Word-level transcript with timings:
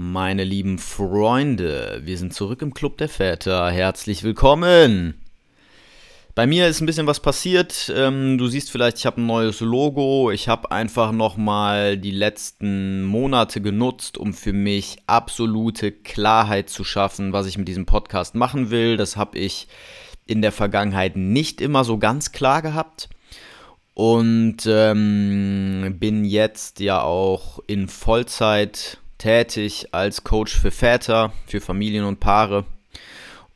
Meine 0.00 0.44
lieben 0.44 0.78
Freunde, 0.78 2.02
wir 2.04 2.16
sind 2.18 2.32
zurück 2.32 2.62
im 2.62 2.72
Club 2.72 2.98
der 2.98 3.08
Väter. 3.08 3.68
Herzlich 3.68 4.22
willkommen! 4.22 5.14
Bei 6.36 6.46
mir 6.46 6.68
ist 6.68 6.80
ein 6.80 6.86
bisschen 6.86 7.08
was 7.08 7.18
passiert. 7.18 7.92
Ähm, 7.92 8.38
du 8.38 8.46
siehst 8.46 8.70
vielleicht, 8.70 8.98
ich 8.98 9.06
habe 9.06 9.20
ein 9.20 9.26
neues 9.26 9.58
Logo. 9.58 10.30
Ich 10.30 10.46
habe 10.46 10.70
einfach 10.70 11.10
nochmal 11.10 11.98
die 11.98 12.12
letzten 12.12 13.02
Monate 13.06 13.60
genutzt, 13.60 14.18
um 14.18 14.34
für 14.34 14.52
mich 14.52 14.98
absolute 15.08 15.90
Klarheit 15.90 16.70
zu 16.70 16.84
schaffen, 16.84 17.32
was 17.32 17.46
ich 17.46 17.58
mit 17.58 17.66
diesem 17.66 17.84
Podcast 17.84 18.36
machen 18.36 18.70
will. 18.70 18.96
Das 18.96 19.16
habe 19.16 19.36
ich 19.36 19.66
in 20.26 20.42
der 20.42 20.52
Vergangenheit 20.52 21.16
nicht 21.16 21.60
immer 21.60 21.82
so 21.82 21.98
ganz 21.98 22.30
klar 22.30 22.62
gehabt. 22.62 23.08
Und 23.94 24.58
ähm, 24.64 25.96
bin 25.98 26.24
jetzt 26.24 26.78
ja 26.78 27.02
auch 27.02 27.58
in 27.66 27.88
Vollzeit 27.88 28.98
tätig 29.18 29.88
als 29.92 30.24
Coach 30.24 30.56
für 30.56 30.70
Väter, 30.70 31.32
für 31.46 31.60
Familien 31.60 32.04
und 32.04 32.20
Paare. 32.20 32.64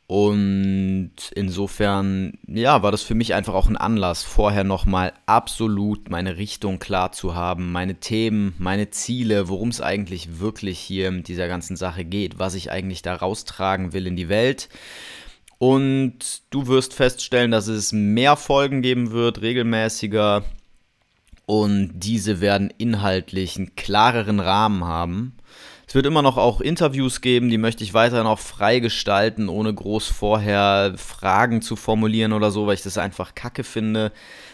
Und 0.05 1.13
insofern, 1.33 2.37
ja, 2.45 2.83
war 2.83 2.91
das 2.91 3.01
für 3.01 3.15
mich 3.15 3.33
einfach 3.33 3.53
auch 3.53 3.67
ein 3.67 3.77
Anlass, 3.77 4.23
vorher 4.23 4.63
nochmal 4.63 5.13
absolut 5.25 6.09
meine 6.09 6.37
Richtung 6.37 6.77
klar 6.77 7.13
zu 7.13 7.35
haben, 7.35 7.71
meine 7.71 7.95
Themen, 7.95 8.53
meine 8.59 8.91
Ziele, 8.91 9.47
worum 9.47 9.69
es 9.69 9.81
eigentlich 9.81 10.39
wirklich 10.39 10.77
hier 10.77 11.09
mit 11.09 11.29
dieser 11.29 11.47
ganzen 11.47 11.77
Sache 11.77 12.03
geht, 12.03 12.37
was 12.37 12.53
ich 12.53 12.69
eigentlich 12.69 13.01
da 13.01 13.15
raustragen 13.15 13.93
will 13.93 14.05
in 14.05 14.15
die 14.15 14.29
Welt. 14.29 14.69
Und 15.57 16.41
du 16.49 16.67
wirst 16.67 16.93
feststellen, 16.93 17.51
dass 17.51 17.67
es 17.67 17.93
mehr 17.93 18.35
Folgen 18.35 18.81
geben 18.81 19.11
wird, 19.11 19.41
regelmäßiger. 19.41 20.43
Und 21.45 21.91
diese 21.95 22.39
werden 22.41 22.71
inhaltlich 22.77 23.57
einen 23.57 23.75
klareren 23.75 24.39
Rahmen 24.39 24.85
haben. 24.85 25.33
Es 25.85 25.95
wird 25.95 26.05
immer 26.05 26.21
noch 26.21 26.37
auch 26.37 26.61
Interviews 26.61 27.21
geben, 27.21 27.49
die 27.49 27.57
möchte 27.57 27.83
ich 27.83 27.93
weiterhin 27.93 28.25
auch 28.25 28.39
frei 28.39 28.79
gestalten, 28.79 29.49
ohne 29.49 29.73
groß 29.73 30.07
vorher 30.07 30.93
Fragen 30.97 31.61
zu 31.61 31.75
formulieren 31.75 32.33
oder 32.33 32.49
so, 32.49 32.65
weil 32.65 32.75
ich 32.75 32.81
das 32.81 32.97
einfach 32.97 33.35
kacke 33.35 33.63
finde. 33.63 34.11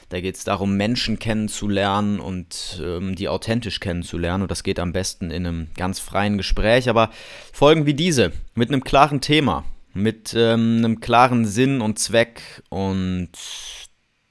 Da 0.09 0.19
geht 0.19 0.35
es 0.35 0.43
darum, 0.43 0.75
Menschen 0.75 1.19
kennenzulernen 1.19 2.19
und 2.19 2.81
ähm, 2.83 3.15
die 3.15 3.29
authentisch 3.29 3.79
kennenzulernen. 3.79 4.41
Und 4.41 4.51
das 4.51 4.63
geht 4.63 4.79
am 4.79 4.91
besten 4.91 5.29
in 5.29 5.45
einem 5.45 5.67
ganz 5.77 5.99
freien 5.99 6.35
Gespräch. 6.37 6.89
Aber 6.89 7.11
Folgen 7.53 7.85
wie 7.85 7.93
diese, 7.93 8.33
mit 8.55 8.69
einem 8.69 8.83
klaren 8.83 9.21
Thema, 9.21 9.65
mit 9.93 10.33
ähm, 10.35 10.77
einem 10.79 10.99
klaren 10.99 11.45
Sinn 11.45 11.79
und 11.79 11.99
Zweck 11.99 12.41
und 12.69 13.29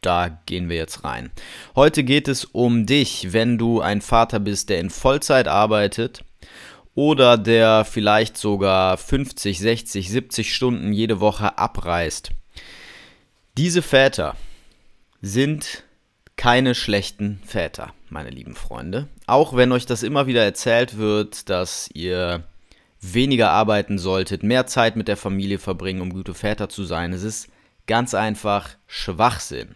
da 0.01 0.41
gehen 0.47 0.69
wir 0.69 0.77
jetzt 0.77 1.05
rein. 1.05 1.31
Heute 1.75 2.05
geht 2.05 2.29
es 2.29 2.45
um 2.45 2.87
dich, 2.87 3.33
wenn 3.33 3.59
du 3.59 3.81
ein 3.81 4.01
Vater 4.01 4.39
bist, 4.41 4.69
der 4.69 4.81
in 4.81 4.91
Vollzeit 4.91 5.49
arbeitet 5.49 6.25
oder 6.95 7.37
der 7.37 7.85
vielleicht 7.85 8.37
sogar 8.37 8.97
50, 8.97 9.59
60, 9.59 10.11
70 10.11 10.55
Stunden 10.55 10.93
jede 10.93 11.21
Woche 11.21 11.59
abreist. 11.59 12.31
Diese 13.57 13.83
Väter 13.83 14.37
sind 15.21 15.85
keine 16.37 16.77
schlechten 16.77 17.41
Väter, 17.45 17.93
meine 18.09 18.31
lieben 18.31 18.55
Freunde. 18.55 19.09
Auch 19.27 19.57
wenn 19.57 19.73
euch 19.73 19.87
das 19.87 20.05
immer 20.05 20.29
wieder 20.29 20.45
erzählt 20.45 20.97
wird, 20.97 21.51
dass 21.51 21.91
ihr 21.93 22.45
weniger 23.01 23.51
arbeiten 23.51 23.99
solltet, 23.99 24.43
mehr 24.43 24.67
Zeit 24.67 24.97
mit 24.97 25.09
der 25.09 25.17
Familie 25.17 25.59
verbringen, 25.59 26.01
um 26.01 26.11
gute 26.11 26.35
Väter 26.35 26.69
zu 26.69 26.85
sein. 26.85 27.13
Es 27.13 27.23
ist 27.23 27.49
ganz 27.87 28.15
einfach 28.15 28.71
Schwachsinn. 28.87 29.75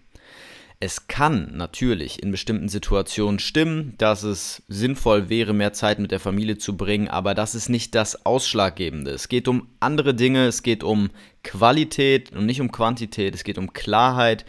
Es 0.84 1.06
kann 1.06 1.56
natürlich 1.56 2.20
in 2.24 2.32
bestimmten 2.32 2.68
Situationen 2.68 3.38
stimmen, 3.38 3.94
dass 3.98 4.24
es 4.24 4.64
sinnvoll 4.66 5.28
wäre, 5.28 5.52
mehr 5.52 5.72
Zeit 5.72 6.00
mit 6.00 6.10
der 6.10 6.18
Familie 6.18 6.58
zu 6.58 6.76
bringen, 6.76 7.06
aber 7.06 7.34
das 7.34 7.54
ist 7.54 7.68
nicht 7.68 7.94
das 7.94 8.26
Ausschlaggebende. 8.26 9.12
Es 9.12 9.28
geht 9.28 9.46
um 9.46 9.68
andere 9.78 10.12
Dinge, 10.12 10.44
es 10.44 10.64
geht 10.64 10.82
um 10.82 11.10
Qualität 11.44 12.32
und 12.32 12.46
nicht 12.46 12.60
um 12.60 12.72
Quantität, 12.72 13.32
es 13.32 13.44
geht 13.44 13.58
um 13.58 13.72
Klarheit. 13.72 14.44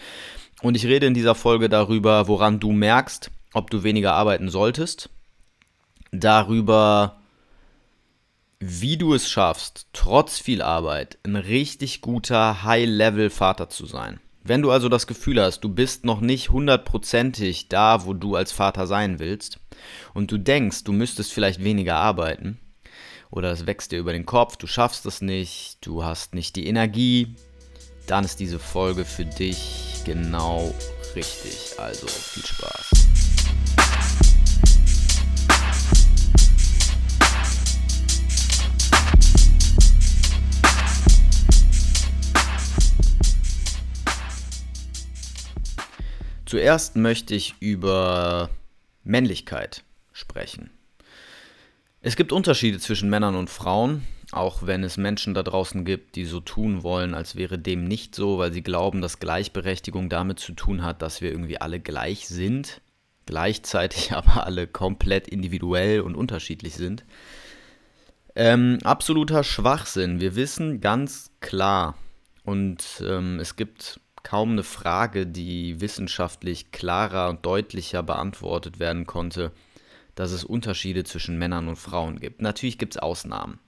Und 0.64 0.74
ich 0.74 0.88
rede 0.88 1.06
in 1.06 1.14
dieser 1.14 1.36
Folge 1.36 1.70
darüber, 1.70 2.28
woran 2.28 2.60
du 2.60 2.72
merkst, 2.72 3.30
ob 3.54 3.70
du 3.70 3.84
weniger 3.84 4.16
arbeiten 4.16 4.50
solltest, 4.50 5.12
darüber, 6.12 7.22
wie 8.60 8.98
du 8.98 9.14
es 9.14 9.30
schaffst, 9.30 9.86
trotz 9.94 10.40
viel 10.40 10.64
Arbeit 10.64 11.20
ein 11.22 11.36
richtig 11.36 12.02
guter 12.02 12.64
High-Level-Vater 12.64 13.70
zu 13.70 13.86
sein. 13.86 14.20
Wenn 14.46 14.62
du 14.62 14.72
also 14.72 14.90
das 14.90 15.08
Gefühl 15.08 15.42
hast, 15.42 15.62
du 15.62 15.70
bist 15.70 16.04
noch 16.04 16.20
nicht 16.20 16.50
hundertprozentig 16.50 17.70
da, 17.70 18.06
wo 18.06 18.14
du 18.14 18.36
als 18.36 18.52
Vater 18.52 18.88
sein 18.88 19.20
willst, 19.20 19.60
und 20.14 20.32
du 20.32 20.38
denkst, 20.38 20.84
du 20.84 20.92
müsstest 20.92 21.32
vielleicht 21.32 21.64
weniger 21.64 21.96
arbeiten, 21.96 22.60
oder 23.32 23.52
es 23.52 23.66
wächst 23.66 23.94
dir 23.94 24.00
über 24.00 24.12
den 24.12 24.26
Kopf, 24.26 24.58
du 24.58 24.68
schaffst 24.68 25.06
es 25.06 25.22
nicht, 25.22 25.78
du 25.86 26.04
hast 26.04 26.36
nicht 26.36 26.58
die 26.58 26.68
Energie, 26.68 27.36
dann 28.06 28.26
ist 28.26 28.42
diese 28.42 28.60
Folge 28.60 29.06
für 29.06 29.26
dich 29.26 30.02
genau 30.04 30.76
richtig. 31.16 31.76
Also 31.78 32.08
viel 32.08 32.46
Spaß. 32.46 33.03
Zuerst 46.54 46.96
möchte 46.96 47.34
ich 47.34 47.56
über 47.62 48.52
Männlichkeit 49.04 49.84
sprechen. 50.12 50.70
Es 52.02 52.16
gibt 52.16 52.32
Unterschiede 52.32 52.78
zwischen 52.78 53.10
Männern 53.10 53.36
und 53.36 53.50
Frauen, 53.50 54.04
auch 54.32 54.62
wenn 54.62 54.84
es 54.84 54.98
Menschen 54.98 55.34
da 55.34 55.42
draußen 55.42 55.84
gibt, 55.84 56.16
die 56.16 56.26
so 56.26 56.42
tun 56.42 56.84
wollen, 56.84 57.16
als 57.16 57.36
wäre 57.36 57.58
dem 57.58 57.86
nicht 57.86 58.14
so, 58.14 58.38
weil 58.38 58.54
sie 58.54 58.62
glauben, 58.62 59.02
dass 59.02 59.18
Gleichberechtigung 59.18 60.10
damit 60.10 60.38
zu 60.38 60.54
tun 60.54 60.84
hat, 60.84 61.02
dass 61.02 61.22
wir 61.22 61.32
irgendwie 61.32 61.60
alle 61.60 61.80
gleich 61.80 62.28
sind, 62.28 62.82
gleichzeitig 63.26 64.12
aber 64.14 64.46
alle 64.46 64.68
komplett 64.68 65.28
individuell 65.28 66.02
und 66.02 66.14
unterschiedlich 66.14 66.76
sind. 66.76 67.04
Ähm, 68.36 68.78
absoluter 68.84 69.44
Schwachsinn. 69.44 70.22
Wir 70.22 70.36
wissen 70.36 70.82
ganz 70.82 71.32
klar, 71.40 71.96
und 72.44 73.02
ähm, 73.08 73.40
es 73.40 73.56
gibt 73.56 74.00
kaum 74.24 74.52
eine 74.54 74.64
Frage, 74.64 75.28
die 75.28 75.82
wissenschaftlich 75.82 76.72
klarer 76.72 77.30
und 77.30 77.46
deutlicher 77.46 78.04
beantwortet 78.04 78.80
werden 78.80 79.06
konnte, 79.06 79.52
dass 80.16 80.32
es 80.32 80.44
Unterschiede 80.44 81.04
zwischen 81.04 81.38
Männern 81.38 81.68
und 81.68 81.76
Frauen 81.76 82.20
gibt. 82.20 82.42
Natürlich 82.42 82.78
gibt 82.78 82.96
es 82.96 83.02
Ausnahmen. 83.02 83.60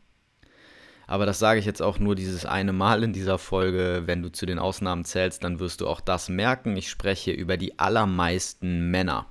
Aber 1.08 1.26
das 1.26 1.38
sage 1.38 1.60
ich 1.60 1.66
jetzt 1.66 1.82
auch 1.82 2.00
nur 2.00 2.16
dieses 2.16 2.46
eine 2.46 2.74
Mal 2.74 3.04
in 3.04 3.14
dieser 3.14 3.38
Folge. 3.38 4.04
Wenn 4.06 4.24
du 4.24 4.32
zu 4.32 4.46
den 4.46 4.58
Ausnahmen 4.58 5.06
zählst, 5.06 5.44
dann 5.44 5.60
wirst 5.60 5.82
du 5.82 5.88
auch 5.88 6.02
das 6.02 6.30
merken. 6.30 6.76
Ich 6.78 6.90
spreche 6.90 7.32
über 7.32 7.58
die 7.58 7.78
allermeisten 7.78 8.90
Männer. 8.90 9.28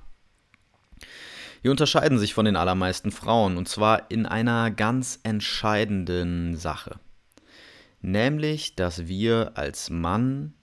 Die 1.63 1.69
unterscheiden 1.69 2.19
sich 2.19 2.33
von 2.33 2.45
den 2.45 2.55
allermeisten 2.55 3.11
Frauen 3.11 3.57
und 3.57 3.67
zwar 3.67 4.09
in 4.11 4.25
einer 4.25 4.71
ganz 4.71 5.19
entscheidenden 5.23 6.55
Sache. 6.55 6.99
Nämlich, 8.01 8.75
dass 8.75 9.07
wir 9.07 9.53
als 9.55 9.89
Mann 9.89 10.53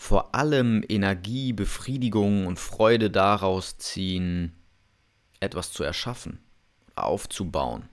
vor 0.00 0.34
allem 0.34 0.82
Energie, 0.88 1.52
Befriedigung 1.52 2.46
und 2.46 2.58
Freude 2.58 3.10
daraus 3.10 3.76
ziehen, 3.76 4.54
etwas 5.40 5.72
zu 5.72 5.84
erschaffen, 5.84 6.40
aufzubauen. 6.96 7.86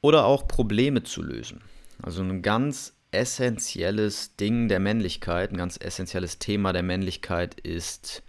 Oder 0.00 0.26
auch 0.26 0.46
Probleme 0.46 1.02
zu 1.02 1.22
lösen. 1.22 1.60
Also 2.00 2.22
ein 2.22 2.40
ganz 2.40 2.94
essentielles 3.10 4.36
Ding 4.36 4.68
der 4.68 4.78
Männlichkeit, 4.78 5.50
ein 5.50 5.56
ganz 5.56 5.76
essentielles 5.76 6.38
Thema 6.38 6.72
der 6.72 6.84
Männlichkeit 6.84 7.58
ist 7.58 8.22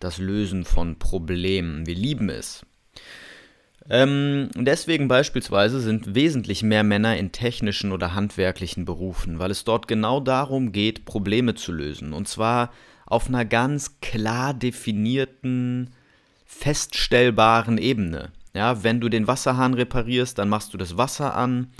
das 0.00 0.18
Lösen 0.18 0.66
von 0.66 0.98
Problemen. 0.98 1.86
Wir 1.86 1.94
lieben 1.94 2.28
es. 2.28 2.66
Ähm, 3.90 4.50
deswegen 4.54 5.08
beispielsweise 5.08 5.80
sind 5.80 6.14
wesentlich 6.14 6.62
mehr 6.62 6.84
Männer 6.84 7.16
in 7.16 7.32
technischen 7.32 7.92
oder 7.92 8.14
handwerklichen 8.14 8.84
Berufen, 8.84 9.38
weil 9.38 9.50
es 9.50 9.64
dort 9.64 9.88
genau 9.88 10.20
darum 10.20 10.72
geht, 10.72 11.04
Probleme 11.04 11.54
zu 11.54 11.72
lösen. 11.72 12.12
Und 12.12 12.26
zwar 12.26 12.72
auf 13.06 13.28
einer 13.28 13.44
ganz 13.44 14.00
klar 14.00 14.54
definierten, 14.54 15.90
feststellbaren 16.46 17.78
Ebene. 17.78 18.32
Ja, 18.54 18.82
wenn 18.84 19.00
du 19.00 19.08
den 19.08 19.26
Wasserhahn 19.26 19.74
reparierst, 19.74 20.38
dann 20.38 20.48
machst 20.48 20.72
du 20.72 20.78
das 20.78 20.96
Wasser 20.96 21.34
an 21.34 21.72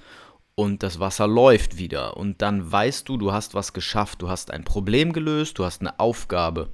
und 0.55 0.82
das 0.82 1.00
Wasser 1.00 1.26
läuft 1.26 1.79
wieder. 1.79 2.17
Und 2.17 2.43
dann 2.43 2.70
weißt 2.70 3.08
du, 3.08 3.17
du 3.17 3.32
hast 3.32 3.55
was 3.55 3.73
geschafft, 3.73 4.20
du 4.20 4.29
hast 4.29 4.50
ein 4.50 4.64
Problem 4.64 5.12
gelöst, 5.12 5.58
du 5.58 5.64
hast 5.64 5.81
eine 5.81 5.99
Aufgabe 5.99 6.69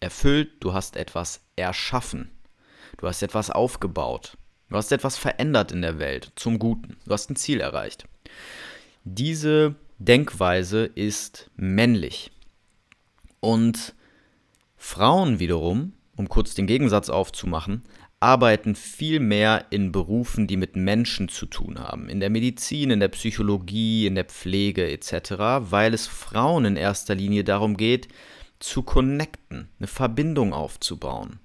erfüllt, 0.00 0.62
du 0.62 0.72
hast 0.72 0.96
etwas 0.96 1.40
erschaffen, 1.56 2.30
du 2.98 3.08
hast 3.08 3.22
etwas 3.22 3.50
aufgebaut. 3.50 4.36
Du 4.68 4.76
hast 4.76 4.92
etwas 4.92 5.16
verändert 5.16 5.72
in 5.72 5.82
der 5.82 5.98
Welt 5.98 6.32
zum 6.36 6.58
Guten. 6.58 6.96
Du 7.06 7.12
hast 7.12 7.30
ein 7.30 7.36
Ziel 7.36 7.60
erreicht. 7.60 8.04
Diese 9.04 9.74
Denkweise 9.98 10.84
ist 10.84 11.50
männlich. 11.56 12.30
Und 13.40 13.94
Frauen 14.76 15.38
wiederum, 15.38 15.94
um 16.16 16.28
kurz 16.28 16.54
den 16.54 16.66
Gegensatz 16.66 17.08
aufzumachen, 17.08 17.82
arbeiten 18.20 18.74
viel 18.74 19.20
mehr 19.20 19.66
in 19.70 19.92
Berufen, 19.92 20.46
die 20.46 20.56
mit 20.56 20.76
Menschen 20.76 21.28
zu 21.28 21.46
tun 21.46 21.78
haben, 21.78 22.08
in 22.08 22.20
der 22.20 22.30
Medizin, 22.30 22.90
in 22.90 23.00
der 23.00 23.08
Psychologie, 23.08 24.06
in 24.06 24.16
der 24.16 24.24
Pflege 24.24 24.90
etc., 24.90 25.30
weil 25.70 25.94
es 25.94 26.06
Frauen 26.06 26.64
in 26.64 26.76
erster 26.76 27.14
Linie 27.14 27.44
darum 27.44 27.76
geht, 27.76 28.08
zu 28.58 28.82
connecten, 28.82 29.68
eine 29.78 29.86
Verbindung 29.86 30.52
aufzubauen. 30.52 31.38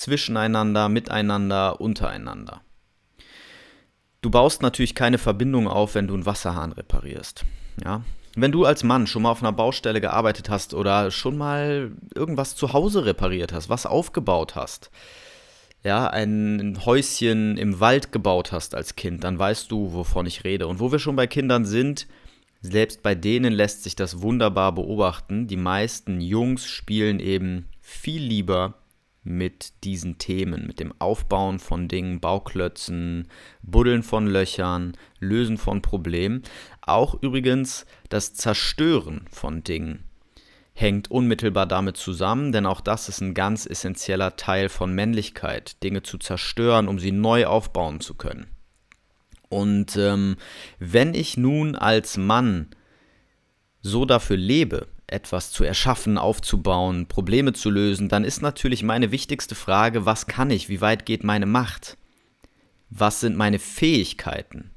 Zwischeneinander, 0.00 0.88
miteinander, 0.88 1.78
untereinander. 1.78 2.62
Du 4.22 4.30
baust 4.30 4.62
natürlich 4.62 4.94
keine 4.94 5.18
Verbindung 5.18 5.68
auf, 5.68 5.94
wenn 5.94 6.08
du 6.08 6.14
einen 6.14 6.24
Wasserhahn 6.24 6.72
reparierst. 6.72 7.44
Ja? 7.84 8.02
Wenn 8.34 8.50
du 8.50 8.64
als 8.64 8.82
Mann 8.82 9.06
schon 9.06 9.20
mal 9.22 9.30
auf 9.30 9.42
einer 9.42 9.52
Baustelle 9.52 10.00
gearbeitet 10.00 10.48
hast 10.48 10.72
oder 10.72 11.10
schon 11.10 11.36
mal 11.36 11.92
irgendwas 12.14 12.56
zu 12.56 12.72
Hause 12.72 13.04
repariert 13.04 13.52
hast, 13.52 13.68
was 13.68 13.84
aufgebaut 13.84 14.54
hast, 14.54 14.90
ja, 15.84 16.06
ein 16.08 16.78
Häuschen 16.86 17.58
im 17.58 17.78
Wald 17.80 18.10
gebaut 18.10 18.52
hast 18.52 18.74
als 18.74 18.96
Kind, 18.96 19.24
dann 19.24 19.38
weißt 19.38 19.70
du, 19.70 19.92
wovon 19.92 20.24
ich 20.24 20.44
rede. 20.44 20.66
Und 20.66 20.80
wo 20.80 20.92
wir 20.92 20.98
schon 20.98 21.16
bei 21.16 21.26
Kindern 21.26 21.66
sind, 21.66 22.06
selbst 22.62 23.02
bei 23.02 23.14
denen 23.14 23.52
lässt 23.52 23.82
sich 23.82 23.96
das 23.96 24.22
wunderbar 24.22 24.72
beobachten. 24.72 25.46
Die 25.46 25.58
meisten 25.58 26.22
Jungs 26.22 26.66
spielen 26.66 27.20
eben 27.20 27.66
viel 27.82 28.22
lieber 28.22 28.80
mit 29.22 29.84
diesen 29.84 30.18
Themen, 30.18 30.66
mit 30.66 30.80
dem 30.80 30.94
Aufbauen 30.98 31.58
von 31.58 31.88
Dingen, 31.88 32.20
Bauklötzen, 32.20 33.28
Buddeln 33.62 34.02
von 34.02 34.26
Löchern, 34.26 34.96
Lösen 35.18 35.58
von 35.58 35.82
Problemen. 35.82 36.42
Auch 36.80 37.20
übrigens 37.22 37.86
das 38.08 38.34
Zerstören 38.34 39.26
von 39.30 39.62
Dingen 39.62 40.04
hängt 40.72 41.10
unmittelbar 41.10 41.66
damit 41.66 41.96
zusammen, 41.96 42.52
denn 42.52 42.64
auch 42.64 42.80
das 42.80 43.08
ist 43.08 43.20
ein 43.20 43.34
ganz 43.34 43.66
essentieller 43.66 44.36
Teil 44.36 44.68
von 44.68 44.94
Männlichkeit, 44.94 45.82
Dinge 45.82 46.02
zu 46.02 46.16
zerstören, 46.16 46.88
um 46.88 46.98
sie 46.98 47.12
neu 47.12 47.46
aufbauen 47.46 48.00
zu 48.00 48.14
können. 48.14 48.46
Und 49.50 49.96
ähm, 49.96 50.36
wenn 50.78 51.12
ich 51.12 51.36
nun 51.36 51.74
als 51.76 52.16
Mann 52.16 52.68
so 53.82 54.04
dafür 54.04 54.36
lebe, 54.36 54.86
etwas 55.12 55.50
zu 55.50 55.64
erschaffen, 55.64 56.18
aufzubauen, 56.18 57.06
Probleme 57.06 57.52
zu 57.52 57.70
lösen, 57.70 58.08
dann 58.08 58.24
ist 58.24 58.42
natürlich 58.42 58.82
meine 58.82 59.10
wichtigste 59.10 59.54
Frage, 59.54 60.06
was 60.06 60.26
kann 60.26 60.50
ich, 60.50 60.68
wie 60.68 60.80
weit 60.80 61.06
geht 61.06 61.24
meine 61.24 61.46
Macht? 61.46 61.96
Was 62.90 63.20
sind 63.20 63.36
meine 63.36 63.58
Fähigkeiten? 63.58 64.70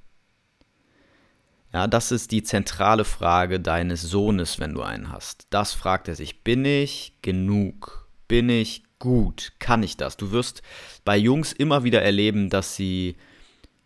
Ja, 1.74 1.88
das 1.88 2.12
ist 2.12 2.32
die 2.32 2.44
zentrale 2.44 3.04
Frage 3.04 3.60
deines 3.60 4.04
Sohnes, 4.04 4.60
wenn 4.60 4.76
du 4.76 4.84
einen 4.84 5.12
hast. 5.12 5.48
Das 5.50 5.74
fragt 5.74 6.08
er 6.08 6.16
sich, 6.16 6.44
bin 6.44 6.66
ich 6.66 7.18
genug? 7.24 8.08
Bin 8.28 8.50
ich 8.50 8.84
gut? 9.00 9.54
Kann 9.58 9.82
ich 9.82 9.98
das? 9.98 10.16
Du 10.16 10.32
wirst 10.32 10.62
bei 11.04 11.18
Jungs 11.18 11.52
immer 11.52 11.84
wieder 11.84 12.04
erleben, 12.04 12.52
dass 12.52 12.76
sie 12.76 13.16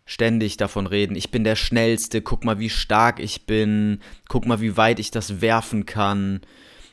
ständig 0.08 0.56
davon 0.56 0.86
reden, 0.86 1.16
ich 1.16 1.30
bin 1.30 1.44
der 1.44 1.54
Schnellste, 1.54 2.22
guck 2.22 2.42
mal, 2.42 2.58
wie 2.58 2.70
stark 2.70 3.20
ich 3.20 3.44
bin, 3.44 4.00
guck 4.28 4.46
mal, 4.46 4.62
wie 4.62 4.78
weit 4.78 5.00
ich 5.00 5.10
das 5.10 5.42
werfen 5.42 5.84
kann. 5.84 6.40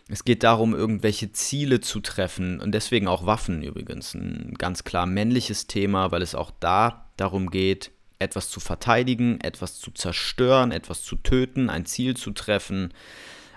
Es 0.10 0.26
geht 0.26 0.44
darum, 0.44 0.76
irgendwelche 0.76 1.32
Ziele 1.32 1.80
zu 1.80 2.02
treffen 2.02 2.60
und 2.60 2.74
deswegen 2.74 3.08
auch 3.08 3.26
Waffen 3.26 3.64
übrigens. 3.64 4.14
Ein 4.14 4.54
ganz 4.58 4.84
klar 4.84 5.06
männliches 5.06 5.66
Thema, 5.66 6.12
weil 6.12 6.22
es 6.22 6.36
auch 6.36 6.52
da 6.60 7.10
darum 7.16 7.50
geht, 7.50 7.92
etwas 8.20 8.50
zu 8.50 8.60
verteidigen, 8.60 9.40
etwas 9.40 9.80
zu 9.80 9.92
zerstören, 9.92 10.72
etwas 10.72 11.02
zu 11.02 11.16
töten, 11.16 11.70
ein 11.70 11.86
Ziel 11.86 12.18
zu 12.18 12.32
treffen. 12.32 12.94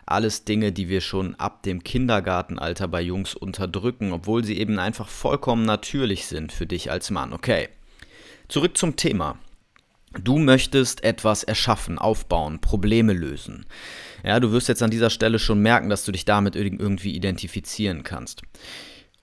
Alles 0.06 0.44
Dinge, 0.44 0.70
die 0.70 0.88
wir 0.88 1.00
schon 1.00 1.34
ab 1.34 1.64
dem 1.64 1.82
Kindergartenalter 1.82 2.86
bei 2.86 3.02
Jungs 3.02 3.34
unterdrücken, 3.34 4.12
obwohl 4.12 4.44
sie 4.44 4.56
eben 4.56 4.78
einfach 4.78 5.08
vollkommen 5.08 5.64
natürlich 5.64 6.26
sind 6.26 6.52
für 6.52 6.66
dich 6.66 6.92
als 6.92 7.10
Mann. 7.10 7.32
Okay, 7.32 7.68
zurück 8.46 8.78
zum 8.78 8.94
Thema. 8.94 9.36
Du 10.14 10.38
möchtest 10.38 11.04
etwas 11.04 11.44
erschaffen, 11.44 11.98
aufbauen, 11.98 12.60
Probleme 12.60 13.12
lösen. 13.12 13.66
Ja, 14.24 14.40
du 14.40 14.52
wirst 14.52 14.68
jetzt 14.68 14.82
an 14.82 14.90
dieser 14.90 15.10
Stelle 15.10 15.38
schon 15.38 15.60
merken, 15.60 15.90
dass 15.90 16.04
du 16.04 16.12
dich 16.12 16.24
damit 16.24 16.56
irgendwie 16.56 17.14
identifizieren 17.14 18.04
kannst. 18.04 18.42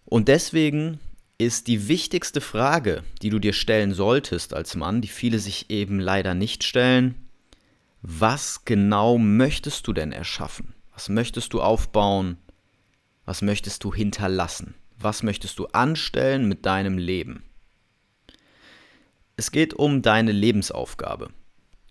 Und 0.06 0.28
deswegen 0.28 1.00
ist 1.38 1.68
die 1.68 1.88
wichtigste 1.88 2.40
Frage, 2.40 3.04
die 3.22 3.30
du 3.30 3.40
dir 3.40 3.54
stellen 3.54 3.94
solltest 3.94 4.54
als 4.54 4.76
Mann, 4.76 5.02
die 5.02 5.08
viele 5.08 5.40
sich 5.40 5.70
eben 5.70 6.00
leider 6.00 6.34
nicht 6.34 6.64
stellen. 6.64 7.16
Was 8.02 8.64
genau 8.66 9.18
möchtest 9.18 9.88
du 9.88 9.94
denn 9.94 10.12
erschaffen? 10.12 10.76
Was 10.94 11.10
möchtest 11.10 11.54
du 11.54 11.62
aufbauen? 11.62 12.38
Was 13.26 13.42
möchtest 13.42 13.84
du 13.84 13.94
hinterlassen? 13.94 14.76
Was 14.98 15.24
möchtest 15.24 15.60
du 15.60 15.66
anstellen 15.68 16.48
mit 16.48 16.66
deinem 16.66 16.98
Leben? 16.98 17.44
Es 19.38 19.52
geht 19.52 19.74
um 19.74 20.02
deine 20.02 20.32
Lebensaufgabe. 20.32 21.30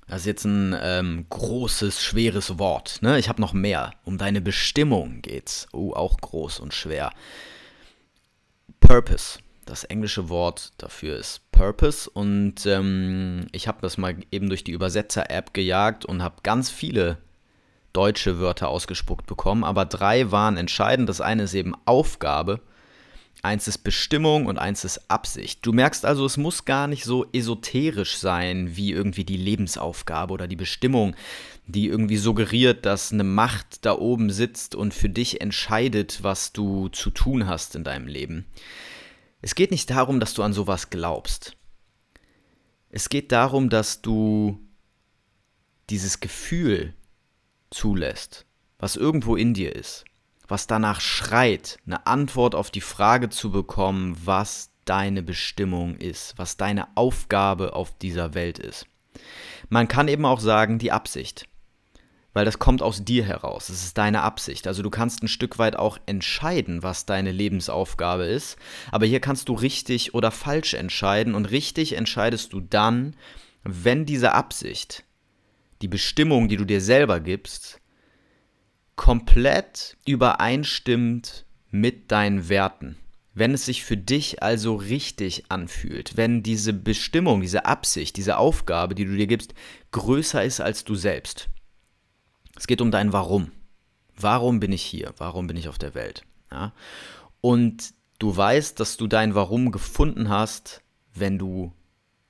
Das 0.07 0.21
ist 0.21 0.27
jetzt 0.27 0.45
ein 0.45 0.77
ähm, 0.81 1.27
großes, 1.31 2.03
schweres 2.03 2.59
Wort. 2.59 2.99
Ne? 3.01 3.19
Ich 3.19 3.29
habe 3.29 3.41
noch 3.41 3.53
mehr. 3.53 3.93
Um 4.05 4.19
deine 4.19 4.41
Bestimmung 4.41 5.23
geht's. 5.23 5.67
Oh, 5.73 5.93
auch 5.93 6.19
groß 6.19 6.61
und 6.61 6.75
schwer. 6.75 7.11
Purpose. 8.81 9.39
Das 9.67 9.85
englische 9.85 10.29
Wort 10.29 10.73
dafür 10.77 11.17
ist 11.17 11.51
Purpose 11.51 12.11
und 12.11 12.67
ähm, 12.67 13.47
ich 13.53 13.67
habe 13.67 13.79
das 13.81 13.97
mal 13.97 14.15
eben 14.31 14.51
durch 14.51 14.63
die 14.63 14.73
Übersetzer-App 14.73 15.55
gejagt 15.55 16.05
und 16.05 16.23
habe 16.23 16.43
ganz 16.43 16.69
viele 16.69 17.17
deutsche 17.95 18.41
Wörter 18.41 18.69
ausgespuckt 18.69 19.25
bekommen, 19.25 19.65
aber 19.65 19.87
drei 19.87 20.31
waren 20.31 20.59
entscheidend. 20.59 21.09
Das 21.09 21.23
eine 21.23 21.45
ist 21.45 21.55
eben 21.55 21.75
Aufgabe, 21.87 22.61
eins 23.43 23.69
ist 23.69 23.79
Bestimmung 23.79 24.47
und 24.47 24.59
eins 24.59 24.85
ist 24.85 25.11
Absicht. 25.11 25.65
Du 25.67 25.73
merkst 25.73 26.05
also, 26.05 26.25
es 26.25 26.37
muss 26.37 26.65
gar 26.65 26.87
nicht 26.87 27.05
so 27.05 27.27
esoterisch 27.33 28.17
sein 28.17 28.77
wie 28.77 28.93
irgendwie 28.93 29.25
die 29.25 29.37
Lebensaufgabe 29.37 30.33
oder 30.33 30.49
die 30.49 30.57
Bestimmung, 30.57 31.15
die 31.67 31.87
irgendwie 31.87 32.17
suggeriert, 32.17 32.87
dass 32.87 33.13
eine 33.13 33.25
Macht 33.25 33.85
da 33.85 33.99
oben 33.99 34.31
sitzt 34.31 34.75
und 34.75 34.95
für 34.95 35.09
dich 35.09 35.41
entscheidet, 35.41 36.23
was 36.23 36.53
du 36.53 36.89
zu 36.89 37.11
tun 37.11 37.47
hast 37.47 37.75
in 37.75 37.85
deinem 37.85 38.07
Leben. 38.07 38.47
Es 39.43 39.55
geht 39.55 39.71
nicht 39.71 39.91
darum, 39.91 40.21
dass 40.21 40.35
du 40.35 40.43
an 40.43 40.53
sowas 40.53 40.91
glaubst. 40.91 41.57
Es 42.91 43.09
geht 43.09 43.33
darum, 43.33 43.69
dass 43.69 44.01
du 44.01 44.59
dieses 45.91 46.21
Gefühl 46.21 46.95
zulässt, 47.71 48.47
was 48.79 48.97
irgendwo 48.97 49.37
in 49.37 49.53
dir 49.53 49.75
ist, 49.75 50.05
was 50.49 50.67
danach 50.67 51.01
schreit, 51.01 51.79
eine 51.87 52.07
Antwort 52.07 52.55
auf 52.55 52.71
die 52.71 52.81
Frage 52.81 53.29
zu 53.29 53.51
bekommen, 53.51 54.17
was 54.25 54.71
deine 54.85 55.23
Bestimmung 55.23 55.97
ist, 55.97 56.35
was 56.37 56.57
deine 56.57 56.89
Aufgabe 56.97 57.75
auf 57.75 57.97
dieser 57.99 58.35
Welt 58.35 58.59
ist. 58.59 58.87
Man 59.69 59.89
kann 59.89 60.09
eben 60.09 60.27
auch 60.27 60.41
sagen, 60.41 60.79
die 60.79 60.93
Absicht 60.93 61.47
weil 62.35 62.45
das 62.45 62.59
kommt 62.59 62.83
aus 62.83 63.05
dir 63.05 63.25
heraus. 63.25 63.71
Es 63.71 63.85
ist 63.85 63.97
deine 63.97 64.23
Absicht. 64.23 64.67
Also 64.67 64.83
du 64.83 64.91
kannst 64.91 65.23
ein 65.23 65.29
Stück 65.29 65.59
weit 65.59 65.77
auch 65.77 65.99
entscheiden, 66.05 66.83
was 66.83 67.07
deine 67.07 67.31
Lebensaufgabe 67.31 68.25
ist. 68.25 68.59
Aber 68.91 69.07
hier 69.07 69.21
kannst 69.21 69.49
du 69.49 69.55
richtig 69.55 70.15
oder 70.15 70.31
falsch 70.33 70.75
entscheiden. 70.75 71.35
Und 71.35 71.47
richtig 71.47 71.97
entscheidest 71.97 72.53
du 72.53 72.61
dann, 72.61 73.15
wenn 73.63 74.05
diese 74.05 74.33
Absicht, 74.33 75.05
die 75.81 75.89
Bestimmung, 75.89 76.49
die 76.49 76.57
du 76.57 76.65
dir 76.65 76.81
selber 76.81 77.21
gibst, 77.21 77.81
komplett 78.97 79.97
übereinstimmt 80.07 81.47
mit 81.71 82.11
deinen 82.13 82.49
Werten. 82.49 82.97
Wenn 83.37 83.53
es 83.53 83.65
sich 83.65 83.83
für 83.83 83.97
dich 83.97 84.43
also 84.43 84.77
richtig 84.77 85.51
anfühlt, 85.51 86.17
wenn 86.17 86.45
diese 86.45 86.73
Bestimmung, 86.73 87.41
diese 87.41 87.67
Absicht, 87.67 88.17
diese 88.17 88.39
Aufgabe, 88.39 88.95
die 88.95 89.05
du 89.05 89.17
dir 89.17 89.27
gibst, 89.27 89.55
größer 89.91 90.45
ist 90.45 90.61
als 90.61 90.85
du 90.85 90.95
selbst. 90.95 91.49
Es 92.57 92.69
geht 92.69 92.81
um 92.81 92.93
dein 92.93 93.13
Warum. 93.13 93.51
Warum 94.17 94.61
bin 94.61 94.71
ich 94.71 94.83
hier? 94.83 95.13
Warum 95.19 95.49
bin 95.49 95.57
ich 95.57 95.69
auf 95.69 95.79
der 95.79 95.97
Welt? 95.97 96.23
Ja? 96.53 96.73
Und 97.41 97.93
du 98.21 98.37
weißt, 98.37 98.79
dass 98.79 98.97
du 98.97 99.09
dein 99.09 99.35
Warum 99.35 99.73
gefunden 99.73 100.29
hast, 100.29 100.83
wenn 101.13 101.37
du, 101.37 101.73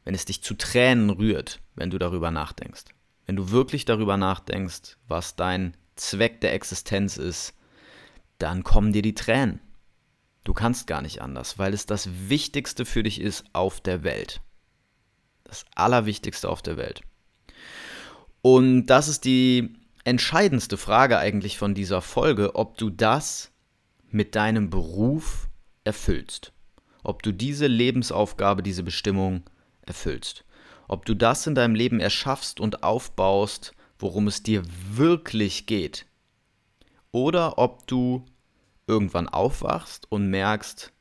wenn 0.05 0.15
es 0.15 0.25
dich 0.25 0.43
zu 0.43 0.55
Tränen 0.55 1.11
rührt, 1.11 1.61
wenn 1.75 1.91
du 1.91 1.99
darüber 1.99 2.31
nachdenkst. 2.31 2.85
Wenn 3.27 3.37
du 3.37 3.51
wirklich 3.51 3.85
darüber 3.85 4.17
nachdenkst, 4.17 4.97
was 5.07 5.37
dein 5.37 5.77
Zweck 5.97 6.41
der 6.41 6.55
Existenz 6.55 7.17
ist, 7.17 7.55
dann 8.39 8.65
kommen 8.65 8.93
dir 8.93 9.03
die 9.03 9.15
Tränen. 9.15 9.61
Du 10.45 10.53
kannst 10.53 10.87
gar 10.87 11.01
nicht 11.01 11.23
anders, 11.23 11.59
weil 11.59 11.73
es 11.73 11.87
das 11.87 12.09
Wichtigste 12.29 12.85
für 12.85 13.03
dich 13.03 13.21
ist 13.21 13.45
auf 13.53 13.81
der 13.81 14.03
Welt. 14.05 14.41
Das 15.45 15.65
Allerwichtigste 15.75 16.49
auf 16.49 16.61
der 16.61 16.77
Welt. 16.77 17.03
Und 18.43 18.87
das 18.87 19.09
ist 19.09 19.25
die 19.25 19.75
entscheidendste 20.05 20.77
Frage 20.77 21.19
eigentlich 21.19 21.57
von 21.57 21.75
dieser 21.75 22.03
Folge, 22.03 22.55
ob 22.57 22.77
du 22.77 22.91
das 22.91 23.51
mit 24.11 24.35
deinem 24.35 24.69
Beruf 24.69 25.49
erfüllst. 25.83 26.53
Ob 27.03 27.23
du 27.23 27.33
diese 27.33 27.67
Lebensaufgabe, 27.67 28.63
diese 28.63 28.83
Bestimmung 28.83 29.45
erfüllst. 29.83 30.45
Ob 30.89 31.07
du 31.07 31.15
das 31.15 31.47
in 31.47 31.55
deinem 31.55 31.75
Leben 31.75 32.01
erschaffst 32.01 32.61
und 32.61 32.83
aufbaust, 32.83 33.73
worum 33.99 34.27
es 34.27 34.43
dir 34.43 34.63
wirklich 34.91 35.67
geht. 35.67 36.07
Oder 37.13 37.59
ob 37.59 37.87
du 37.87 38.25
irgendwann 38.87 39.29
aufwachst 39.29 40.11
und 40.11 40.29
merkst, 40.29 40.93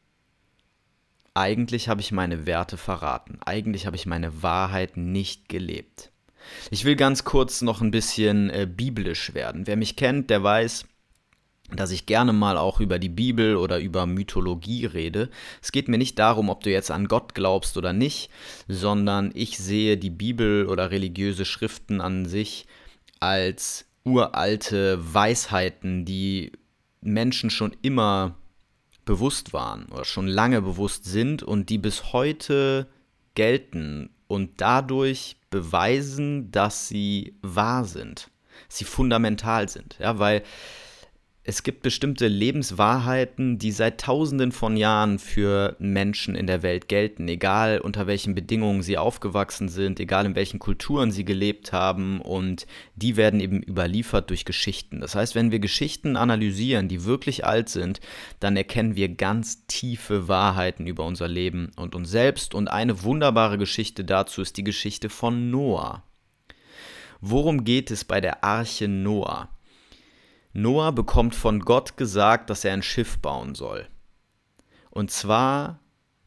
eigentlich 1.33 1.89
habe 1.89 2.01
ich 2.01 2.11
meine 2.11 2.45
Werte 2.45 2.77
verraten, 2.77 3.39
eigentlich 3.43 3.85
habe 3.85 3.95
ich 3.95 4.05
meine 4.05 4.43
Wahrheit 4.43 4.97
nicht 4.97 5.49
gelebt. 5.49 6.11
Ich 6.69 6.85
will 6.85 6.95
ganz 6.95 7.23
kurz 7.23 7.61
noch 7.61 7.81
ein 7.81 7.91
bisschen 7.91 8.49
äh, 8.49 8.67
biblisch 8.69 9.33
werden. 9.33 9.65
Wer 9.65 9.77
mich 9.77 9.95
kennt, 9.95 10.29
der 10.29 10.43
weiß, 10.43 10.85
dass 11.71 11.91
ich 11.91 12.05
gerne 12.05 12.33
mal 12.33 12.57
auch 12.57 12.79
über 12.79 12.99
die 12.99 13.09
Bibel 13.09 13.55
oder 13.55 13.79
über 13.79 14.05
Mythologie 14.05 14.85
rede. 14.85 15.29
Es 15.61 15.71
geht 15.71 15.87
mir 15.87 15.97
nicht 15.97 16.19
darum, 16.19 16.49
ob 16.49 16.63
du 16.63 16.69
jetzt 16.69 16.91
an 16.91 17.07
Gott 17.07 17.33
glaubst 17.33 17.77
oder 17.77 17.93
nicht, 17.93 18.29
sondern 18.67 19.31
ich 19.33 19.57
sehe 19.57 19.97
die 19.97 20.09
Bibel 20.09 20.67
oder 20.67 20.91
religiöse 20.91 21.45
Schriften 21.45 22.01
an 22.01 22.25
sich 22.25 22.67
als 23.23 23.85
uralte 24.03 24.99
Weisheiten, 25.13 26.03
die 26.03 26.51
Menschen 26.99 27.49
schon 27.49 27.73
immer 27.81 28.35
bewusst 29.05 29.53
waren 29.53 29.85
oder 29.85 30.03
schon 30.03 30.27
lange 30.27 30.61
bewusst 30.61 31.05
sind 31.05 31.41
und 31.41 31.69
die 31.69 31.77
bis 31.77 32.11
heute 32.11 32.89
gelten 33.33 34.09
und 34.27 34.59
dadurch 34.59 35.37
beweisen, 35.49 36.51
dass 36.51 36.89
sie 36.89 37.37
wahr 37.41 37.85
sind, 37.85 38.29
dass 38.67 38.79
sie 38.79 38.85
fundamental 38.85 39.69
sind. 39.69 39.95
Ja, 39.99 40.19
weil 40.19 40.43
es 41.45 41.63
gibt 41.63 41.81
bestimmte 41.81 42.27
Lebenswahrheiten, 42.27 43.59
die 43.59 43.71
seit 43.71 43.99
Tausenden 43.99 44.53
von 44.53 44.77
Jahren 44.77 45.19
für 45.19 45.75
Menschen 45.77 46.35
in 46.35 46.47
der 46.47 46.63
Welt 46.63 46.87
gelten, 46.87 47.27
egal 47.27 47.79
unter 47.79 48.07
welchen 48.07 48.33
Bedingungen 48.33 48.81
sie 48.81 48.97
aufgewachsen 48.97 49.67
sind, 49.67 49.99
egal 49.99 50.25
in 50.25 50.35
welchen 50.35 50.59
Kulturen 50.59 51.11
sie 51.11 51.25
gelebt 51.25 51.73
haben 51.73 52.21
und 52.21 52.65
die 52.95 53.17
werden 53.17 53.41
eben 53.41 53.61
überliefert 53.61 54.29
durch 54.29 54.45
Geschichten. 54.45 55.01
Das 55.01 55.15
heißt, 55.15 55.35
wenn 55.35 55.51
wir 55.51 55.59
Geschichten 55.59 56.15
analysieren, 56.15 56.87
die 56.87 57.03
wirklich 57.03 57.45
alt 57.45 57.67
sind, 57.67 57.99
dann 58.39 58.55
erkennen 58.55 58.95
wir 58.95 59.09
ganz 59.09 59.67
tiefe 59.67 60.29
Wahrheiten 60.29 60.87
über 60.87 61.05
unser 61.05 61.27
Leben 61.27 61.71
und 61.75 61.93
uns 61.93 62.09
selbst 62.09 62.55
und 62.55 62.69
eine 62.69 63.03
wunderbare 63.03 63.57
Geschichte 63.57 64.05
dazu 64.05 64.41
ist 64.41 64.55
die 64.55 64.63
Geschichte 64.63 65.09
von 65.09 65.51
Noah. 65.51 66.03
Worum 67.19 67.65
geht 67.65 67.91
es 67.91 68.05
bei 68.05 68.21
der 68.21 68.45
Arche 68.45 68.87
Noah? 68.87 69.49
Noah 70.53 70.91
bekommt 70.91 71.33
von 71.33 71.61
Gott 71.61 71.97
gesagt, 71.97 72.49
dass 72.49 72.63
er 72.63 72.73
ein 72.73 72.83
Schiff 72.83 73.17
bauen 73.17 73.55
soll. 73.55 73.87
Und 74.91 75.09
zwar 75.09 75.79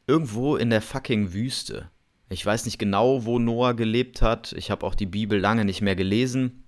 irgendwo 0.09 0.57
in 0.57 0.71
der 0.71 0.83
fucking 0.83 1.33
Wüste. 1.33 1.91
Ich 2.29 2.45
weiß 2.45 2.65
nicht 2.65 2.79
genau, 2.79 3.25
wo 3.25 3.39
Noah 3.39 3.75
gelebt 3.75 4.23
hat. 4.23 4.53
Ich 4.55 4.73
habe 4.73 4.85
auch 4.85 4.97
die 4.97 5.07
Bibel 5.07 5.39
lange 5.39 5.65
nicht 5.65 5.81
mehr 5.81 5.95
gelesen. 5.95 6.65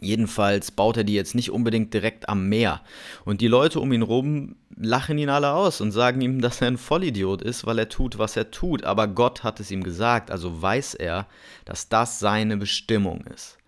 Jedenfalls 0.00 0.70
baut 0.70 0.98
er 0.98 1.04
die 1.04 1.14
jetzt 1.14 1.34
nicht 1.34 1.50
unbedingt 1.50 1.92
direkt 1.94 2.28
am 2.28 2.48
Meer. 2.48 2.82
Und 3.24 3.40
die 3.40 3.48
Leute 3.48 3.80
um 3.80 3.92
ihn 3.92 4.02
rum 4.02 4.56
lachen 4.76 5.16
ihn 5.18 5.28
alle 5.28 5.52
aus 5.52 5.80
und 5.80 5.92
sagen 5.92 6.20
ihm, 6.20 6.40
dass 6.40 6.60
er 6.60 6.68
ein 6.68 6.78
Vollidiot 6.78 7.40
ist, 7.42 7.66
weil 7.66 7.78
er 7.78 7.88
tut, 7.88 8.18
was 8.18 8.36
er 8.36 8.50
tut. 8.50 8.84
Aber 8.84 9.06
Gott 9.06 9.44
hat 9.44 9.60
es 9.60 9.70
ihm 9.70 9.82
gesagt, 9.82 10.30
also 10.30 10.60
weiß 10.60 10.94
er, 10.94 11.26
dass 11.64 11.88
das 11.88 12.18
seine 12.18 12.56
Bestimmung 12.56 13.22
ist. 13.26 13.58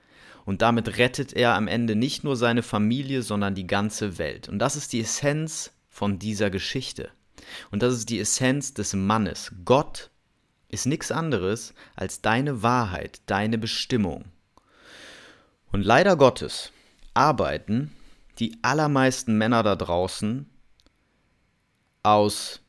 Und 0.44 0.62
damit 0.62 0.98
rettet 0.98 1.32
er 1.32 1.54
am 1.54 1.68
Ende 1.68 1.96
nicht 1.96 2.24
nur 2.24 2.36
seine 2.36 2.62
Familie, 2.62 3.22
sondern 3.22 3.54
die 3.54 3.66
ganze 3.66 4.18
Welt. 4.18 4.48
Und 4.48 4.58
das 4.58 4.76
ist 4.76 4.92
die 4.92 5.00
Essenz 5.00 5.72
von 5.88 6.18
dieser 6.18 6.50
Geschichte. 6.50 7.10
Und 7.70 7.82
das 7.82 7.94
ist 7.94 8.10
die 8.10 8.20
Essenz 8.20 8.74
des 8.74 8.94
Mannes. 8.94 9.52
Gott 9.64 10.10
ist 10.68 10.86
nichts 10.86 11.10
anderes 11.12 11.72
als 11.94 12.20
deine 12.20 12.62
Wahrheit, 12.62 13.22
deine 13.26 13.58
Bestimmung. 13.58 14.24
Und 15.72 15.82
leider 15.82 16.16
Gottes 16.16 16.72
arbeiten 17.14 17.92
die 18.38 18.58
allermeisten 18.62 19.38
Männer 19.38 19.62
da 19.62 19.76
draußen 19.76 20.50
aus, 22.02 22.60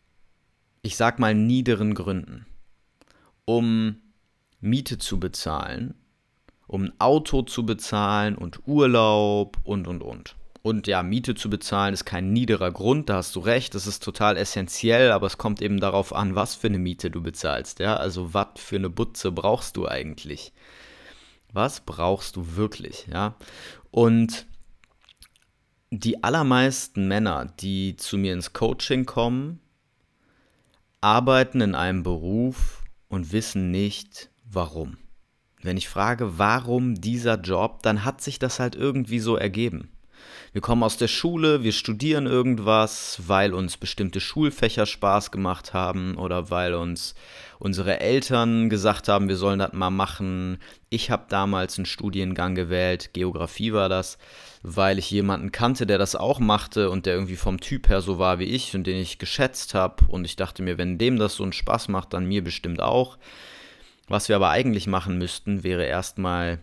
ich 0.82 0.96
sag 0.96 1.20
mal, 1.20 1.34
niederen 1.34 1.96
Gründen. 1.96 2.46
Um 3.46 3.98
Miete 4.60 4.98
zu 4.98 5.20
bezahlen, 5.20 5.96
um 6.68 6.86
ein 6.86 6.94
Auto 7.00 7.42
zu 7.42 7.66
bezahlen 7.66 8.38
und 8.38 8.68
Urlaub 8.68 9.58
und, 9.64 9.88
und, 9.88 10.02
und. 10.02 10.36
Und 10.62 10.88
ja, 10.88 11.04
Miete 11.04 11.36
zu 11.36 11.50
bezahlen 11.50 11.94
ist 11.94 12.06
kein 12.06 12.34
niederer 12.34 12.72
Grund, 12.72 13.10
da 13.10 13.18
hast 13.18 13.36
du 13.36 13.40
recht, 13.40 13.76
das 13.76 13.86
ist 13.86 14.04
total 14.04 14.36
essentiell, 14.36 15.12
aber 15.12 15.28
es 15.28 15.38
kommt 15.38 15.62
eben 15.62 15.80
darauf 15.80 16.12
an, 16.12 16.34
was 16.34 16.56
für 16.56 16.68
eine 16.68 16.80
Miete 16.80 17.12
du 17.12 17.22
bezahlst, 17.22 17.80
ja, 17.80 17.98
also 17.98 18.34
was 18.34 18.48
für 18.56 18.78
eine 18.78 18.90
Butze 18.90 19.32
brauchst 19.32 19.78
du 19.78 19.88
eigentlich? 19.88 20.54
Was 21.54 21.82
brauchst 21.82 22.36
du 22.36 22.56
wirklich, 22.56 23.06
ja? 23.14 23.36
Und 23.92 24.48
die 25.92 26.24
allermeisten 26.24 27.08
Männer, 27.08 27.54
die 27.60 27.96
zu 27.96 28.18
mir 28.18 28.34
ins 28.34 28.54
Coaching 28.54 29.06
kommen, 29.06 29.60
arbeiten 31.00 31.62
in 31.62 31.76
einem 31.76 32.02
Beruf 32.02 32.84
und 33.08 33.32
wissen 33.32 33.70
nicht, 33.70 34.32
warum. 34.44 34.98
Wenn 35.66 35.78
ich 35.78 35.90
frage, 35.90 36.38
warum 36.38 37.02
dieser 37.02 37.40
Job, 37.40 37.82
dann 37.82 38.06
hat 38.06 38.22
sich 38.22 38.38
das 38.38 38.60
halt 38.60 38.76
irgendwie 38.76 39.18
so 39.18 39.36
ergeben. 39.36 39.90
Wir 40.54 40.62
kommen 40.62 40.84
aus 40.84 40.96
der 40.96 41.08
Schule, 41.08 41.64
wir 41.64 41.72
studieren 41.72 42.28
irgendwas, 42.28 43.20
weil 43.26 43.52
uns 43.52 43.76
bestimmte 43.76 44.20
Schulfächer 44.20 44.86
Spaß 44.86 45.32
gemacht 45.32 45.74
haben 45.74 46.18
oder 46.18 46.52
weil 46.52 46.76
uns 46.76 47.16
unsere 47.58 48.00
Eltern 48.00 48.70
gesagt 48.70 49.08
haben, 49.08 49.28
wir 49.28 49.38
sollen 49.38 49.58
das 49.58 49.74
mal 49.74 49.90
machen. 49.90 50.60
Ich 50.92 51.10
habe 51.10 51.26
damals 51.30 51.80
einen 51.80 51.88
Studiengang 51.88 52.54
gewählt, 52.54 53.10
Geografie 53.14 53.74
war 53.74 53.90
das, 53.90 54.20
weil 54.62 55.00
ich 55.00 55.10
jemanden 55.10 55.52
kannte, 55.52 55.88
der 55.88 55.98
das 55.98 56.16
auch 56.16 56.40
machte 56.40 56.92
und 56.92 57.08
der 57.08 57.16
irgendwie 57.16 57.38
vom 57.38 57.60
Typ 57.60 57.90
her 57.90 58.02
so 58.02 58.20
war 58.20 58.38
wie 58.38 58.46
ich 58.46 58.76
und 58.76 58.86
den 58.86 58.98
ich 58.98 59.18
geschätzt 59.18 59.74
habe. 59.74 60.06
Und 60.10 60.26
ich 60.26 60.36
dachte 60.36 60.62
mir, 60.62 60.78
wenn 60.78 61.00
dem 61.00 61.18
das 61.18 61.34
so 61.36 61.44
einen 61.44 61.54
Spaß 61.54 61.88
macht, 61.88 62.14
dann 62.14 62.28
mir 62.28 62.44
bestimmt 62.44 62.84
auch. 62.84 63.18
Was 64.08 64.30
wir 64.30 64.36
aber 64.36 64.50
eigentlich 64.50 64.88
machen 64.88 65.18
müssten, 65.18 65.64
wäre 65.64 65.86
erstmal 65.86 66.60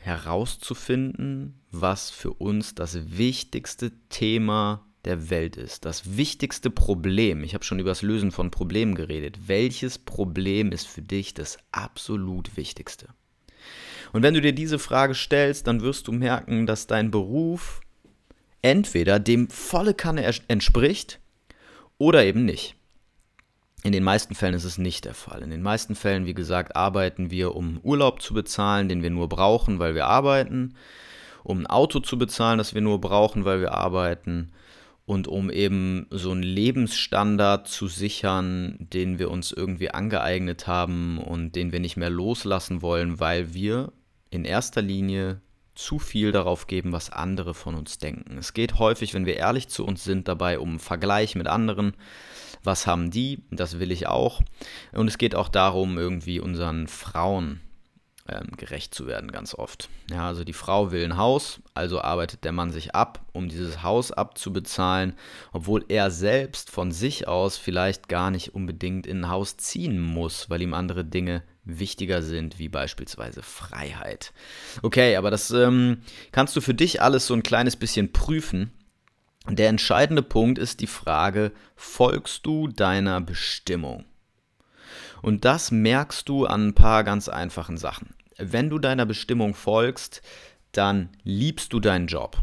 herauszufinden, 0.00 1.60
was 1.70 2.10
für 2.10 2.32
uns 2.32 2.74
das 2.74 3.16
wichtigste 3.18 3.92
Thema 4.08 4.86
der 5.04 5.30
Welt 5.30 5.56
ist. 5.56 5.84
Das 5.84 6.16
wichtigste 6.16 6.70
Problem. 6.70 7.42
Ich 7.42 7.54
habe 7.54 7.64
schon 7.64 7.78
über 7.78 7.90
das 7.90 8.02
Lösen 8.02 8.30
von 8.30 8.50
Problemen 8.50 8.94
geredet. 8.94 9.48
Welches 9.48 9.98
Problem 9.98 10.70
ist 10.70 10.86
für 10.86 11.02
dich 11.02 11.34
das 11.34 11.58
absolut 11.72 12.56
wichtigste? 12.56 13.08
Und 14.12 14.22
wenn 14.22 14.34
du 14.34 14.40
dir 14.40 14.52
diese 14.52 14.78
Frage 14.78 15.14
stellst, 15.14 15.66
dann 15.66 15.80
wirst 15.80 16.06
du 16.06 16.12
merken, 16.12 16.66
dass 16.66 16.86
dein 16.86 17.10
Beruf 17.10 17.80
entweder 18.60 19.18
dem 19.18 19.48
volle 19.48 19.94
Kanne 19.94 20.24
entspricht 20.48 21.20
oder 21.98 22.24
eben 22.24 22.44
nicht. 22.44 22.76
In 23.84 23.92
den 23.92 24.04
meisten 24.04 24.34
Fällen 24.34 24.54
ist 24.54 24.64
es 24.64 24.78
nicht 24.78 25.04
der 25.04 25.14
Fall. 25.14 25.42
In 25.42 25.50
den 25.50 25.62
meisten 25.62 25.94
Fällen, 25.94 26.24
wie 26.24 26.34
gesagt, 26.34 26.76
arbeiten 26.76 27.30
wir, 27.30 27.56
um 27.56 27.80
Urlaub 27.82 28.22
zu 28.22 28.32
bezahlen, 28.32 28.88
den 28.88 29.02
wir 29.02 29.10
nur 29.10 29.28
brauchen, 29.28 29.80
weil 29.80 29.94
wir 29.94 30.06
arbeiten, 30.06 30.74
um 31.42 31.60
ein 31.60 31.66
Auto 31.66 31.98
zu 31.98 32.16
bezahlen, 32.16 32.58
das 32.58 32.74
wir 32.74 32.80
nur 32.80 33.00
brauchen, 33.00 33.44
weil 33.44 33.60
wir 33.60 33.72
arbeiten 33.72 34.52
und 35.04 35.26
um 35.26 35.50
eben 35.50 36.06
so 36.10 36.30
einen 36.30 36.44
Lebensstandard 36.44 37.66
zu 37.66 37.88
sichern, 37.88 38.76
den 38.78 39.18
wir 39.18 39.30
uns 39.30 39.50
irgendwie 39.50 39.90
angeeignet 39.90 40.68
haben 40.68 41.18
und 41.18 41.56
den 41.56 41.72
wir 41.72 41.80
nicht 41.80 41.96
mehr 41.96 42.10
loslassen 42.10 42.82
wollen, 42.82 43.18
weil 43.18 43.52
wir 43.52 43.92
in 44.30 44.44
erster 44.44 44.80
Linie 44.80 45.40
zu 45.74 45.98
viel 45.98 46.32
darauf 46.32 46.66
geben, 46.66 46.92
was 46.92 47.10
andere 47.10 47.54
von 47.54 47.74
uns 47.74 47.98
denken. 47.98 48.38
Es 48.38 48.52
geht 48.52 48.78
häufig, 48.78 49.14
wenn 49.14 49.26
wir 49.26 49.36
ehrlich 49.36 49.68
zu 49.68 49.84
uns 49.84 50.04
sind, 50.04 50.28
dabei 50.28 50.58
um 50.58 50.78
Vergleich 50.78 51.34
mit 51.34 51.48
anderen 51.48 51.94
was 52.64 52.86
haben 52.86 53.10
die, 53.10 53.42
das 53.50 53.78
will 53.78 53.90
ich 53.90 54.06
auch. 54.06 54.42
Und 54.92 55.08
es 55.08 55.18
geht 55.18 55.34
auch 55.34 55.48
darum, 55.48 55.98
irgendwie 55.98 56.40
unseren 56.40 56.86
Frauen 56.86 57.60
ähm, 58.28 58.52
gerecht 58.56 58.94
zu 58.94 59.06
werden, 59.06 59.32
ganz 59.32 59.54
oft. 59.54 59.88
Ja, 60.10 60.28
also 60.28 60.44
die 60.44 60.52
Frau 60.52 60.92
will 60.92 61.04
ein 61.04 61.16
Haus, 61.16 61.60
also 61.74 62.00
arbeitet 62.00 62.44
der 62.44 62.52
Mann 62.52 62.70
sich 62.70 62.94
ab, 62.94 63.24
um 63.32 63.48
dieses 63.48 63.82
Haus 63.82 64.12
abzubezahlen, 64.12 65.14
obwohl 65.52 65.84
er 65.88 66.10
selbst 66.10 66.70
von 66.70 66.92
sich 66.92 67.26
aus 67.26 67.56
vielleicht 67.56 68.08
gar 68.08 68.30
nicht 68.30 68.54
unbedingt 68.54 69.06
in 69.06 69.22
ein 69.22 69.28
Haus 69.28 69.56
ziehen 69.56 70.00
muss, 70.00 70.48
weil 70.48 70.62
ihm 70.62 70.74
andere 70.74 71.04
Dinge 71.04 71.42
wichtiger 71.64 72.22
sind, 72.22 72.58
wie 72.58 72.68
beispielsweise 72.68 73.42
Freiheit. 73.42 74.32
Okay, 74.82 75.16
aber 75.16 75.30
das 75.30 75.50
ähm, 75.50 76.02
kannst 76.30 76.54
du 76.54 76.60
für 76.60 76.74
dich 76.74 77.02
alles 77.02 77.26
so 77.26 77.34
ein 77.34 77.42
kleines 77.42 77.76
bisschen 77.76 78.12
prüfen 78.12 78.72
der 79.48 79.68
entscheidende 79.68 80.22
Punkt 80.22 80.58
ist 80.58 80.80
die 80.80 80.86
Frage, 80.86 81.52
folgst 81.74 82.46
du 82.46 82.68
deiner 82.68 83.20
Bestimmung? 83.20 84.04
Und 85.20 85.44
das 85.44 85.70
merkst 85.70 86.28
du 86.28 86.46
an 86.46 86.68
ein 86.68 86.74
paar 86.74 87.04
ganz 87.04 87.28
einfachen 87.28 87.76
Sachen. 87.76 88.14
Wenn 88.38 88.70
du 88.70 88.78
deiner 88.78 89.06
Bestimmung 89.06 89.54
folgst, 89.54 90.22
dann 90.72 91.10
liebst 91.22 91.72
du 91.72 91.80
deinen 91.80 92.06
Job, 92.06 92.38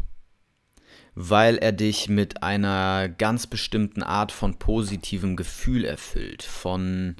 weil 1.14 1.58
er 1.58 1.72
dich 1.72 2.08
mit 2.08 2.42
einer 2.42 3.08
ganz 3.08 3.46
bestimmten 3.46 4.02
Art 4.02 4.32
von 4.32 4.58
positivem 4.58 5.36
Gefühl 5.36 5.84
erfüllt, 5.84 6.42
von 6.42 7.16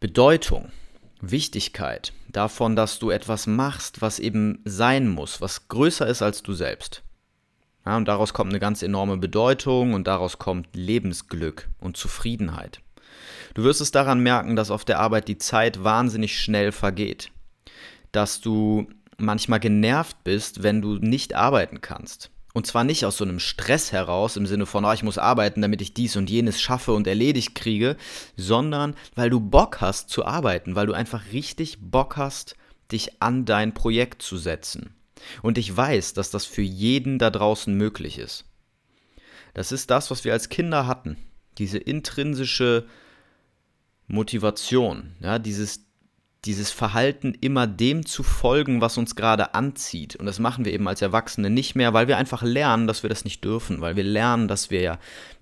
Bedeutung, 0.00 0.72
Wichtigkeit, 1.20 2.12
davon, 2.28 2.76
dass 2.76 2.98
du 2.98 3.10
etwas 3.10 3.46
machst, 3.46 4.02
was 4.02 4.18
eben 4.18 4.60
sein 4.64 5.08
muss, 5.08 5.40
was 5.40 5.68
größer 5.68 6.06
ist 6.06 6.22
als 6.22 6.42
du 6.42 6.52
selbst. 6.52 7.02
Ja, 7.86 7.96
und 7.96 8.08
daraus 8.08 8.34
kommt 8.34 8.50
eine 8.50 8.58
ganz 8.58 8.82
enorme 8.82 9.16
Bedeutung 9.16 9.94
und 9.94 10.08
daraus 10.08 10.38
kommt 10.38 10.74
Lebensglück 10.74 11.68
und 11.78 11.96
Zufriedenheit. 11.96 12.80
Du 13.54 13.62
wirst 13.62 13.80
es 13.80 13.92
daran 13.92 14.20
merken, 14.20 14.56
dass 14.56 14.72
auf 14.72 14.84
der 14.84 14.98
Arbeit 14.98 15.28
die 15.28 15.38
Zeit 15.38 15.84
wahnsinnig 15.84 16.38
schnell 16.38 16.72
vergeht. 16.72 17.30
Dass 18.10 18.40
du 18.40 18.88
manchmal 19.18 19.60
genervt 19.60 20.16
bist, 20.24 20.62
wenn 20.62 20.82
du 20.82 20.96
nicht 20.96 21.34
arbeiten 21.34 21.80
kannst. 21.80 22.30
Und 22.52 22.66
zwar 22.66 22.84
nicht 22.84 23.04
aus 23.04 23.18
so 23.18 23.24
einem 23.24 23.38
Stress 23.38 23.92
heraus, 23.92 24.36
im 24.36 24.46
Sinne 24.46 24.66
von, 24.66 24.84
oh, 24.84 24.92
ich 24.92 25.02
muss 25.02 25.18
arbeiten, 25.18 25.62
damit 25.62 25.80
ich 25.80 25.94
dies 25.94 26.16
und 26.16 26.28
jenes 26.30 26.60
schaffe 26.60 26.92
und 26.92 27.06
erledigt 27.06 27.54
kriege, 27.54 27.96
sondern 28.36 28.94
weil 29.14 29.30
du 29.30 29.40
Bock 29.40 29.80
hast 29.80 30.08
zu 30.08 30.24
arbeiten, 30.24 30.74
weil 30.74 30.86
du 30.86 30.94
einfach 30.94 31.32
richtig 31.32 31.78
Bock 31.80 32.16
hast, 32.16 32.56
dich 32.90 33.22
an 33.22 33.44
dein 33.44 33.74
Projekt 33.74 34.22
zu 34.22 34.38
setzen. 34.38 34.95
Und 35.42 35.58
ich 35.58 35.74
weiß, 35.74 36.12
dass 36.14 36.30
das 36.30 36.44
für 36.44 36.62
jeden 36.62 37.18
da 37.18 37.30
draußen 37.30 37.74
möglich 37.74 38.18
ist. 38.18 38.44
Das 39.54 39.72
ist 39.72 39.90
das, 39.90 40.10
was 40.10 40.24
wir 40.24 40.32
als 40.32 40.48
Kinder 40.48 40.86
hatten. 40.86 41.16
Diese 41.58 41.78
intrinsische 41.78 42.86
Motivation, 44.06 45.16
ja, 45.20 45.38
dieses 45.38 45.86
dieses 46.46 46.70
Verhalten 46.70 47.34
immer 47.40 47.66
dem 47.66 48.06
zu 48.06 48.22
folgen, 48.22 48.80
was 48.80 48.96
uns 48.96 49.16
gerade 49.16 49.54
anzieht. 49.54 50.16
Und 50.16 50.26
das 50.26 50.38
machen 50.38 50.64
wir 50.64 50.72
eben 50.72 50.86
als 50.86 51.02
Erwachsene 51.02 51.50
nicht 51.50 51.74
mehr, 51.74 51.92
weil 51.92 52.08
wir 52.08 52.16
einfach 52.16 52.42
lernen, 52.42 52.86
dass 52.86 53.02
wir 53.02 53.10
das 53.10 53.24
nicht 53.24 53.44
dürfen, 53.44 53.80
weil 53.80 53.96
wir 53.96 54.04
lernen, 54.04 54.46
dass 54.46 54.70
wir 54.70 54.80
ja 54.80 54.98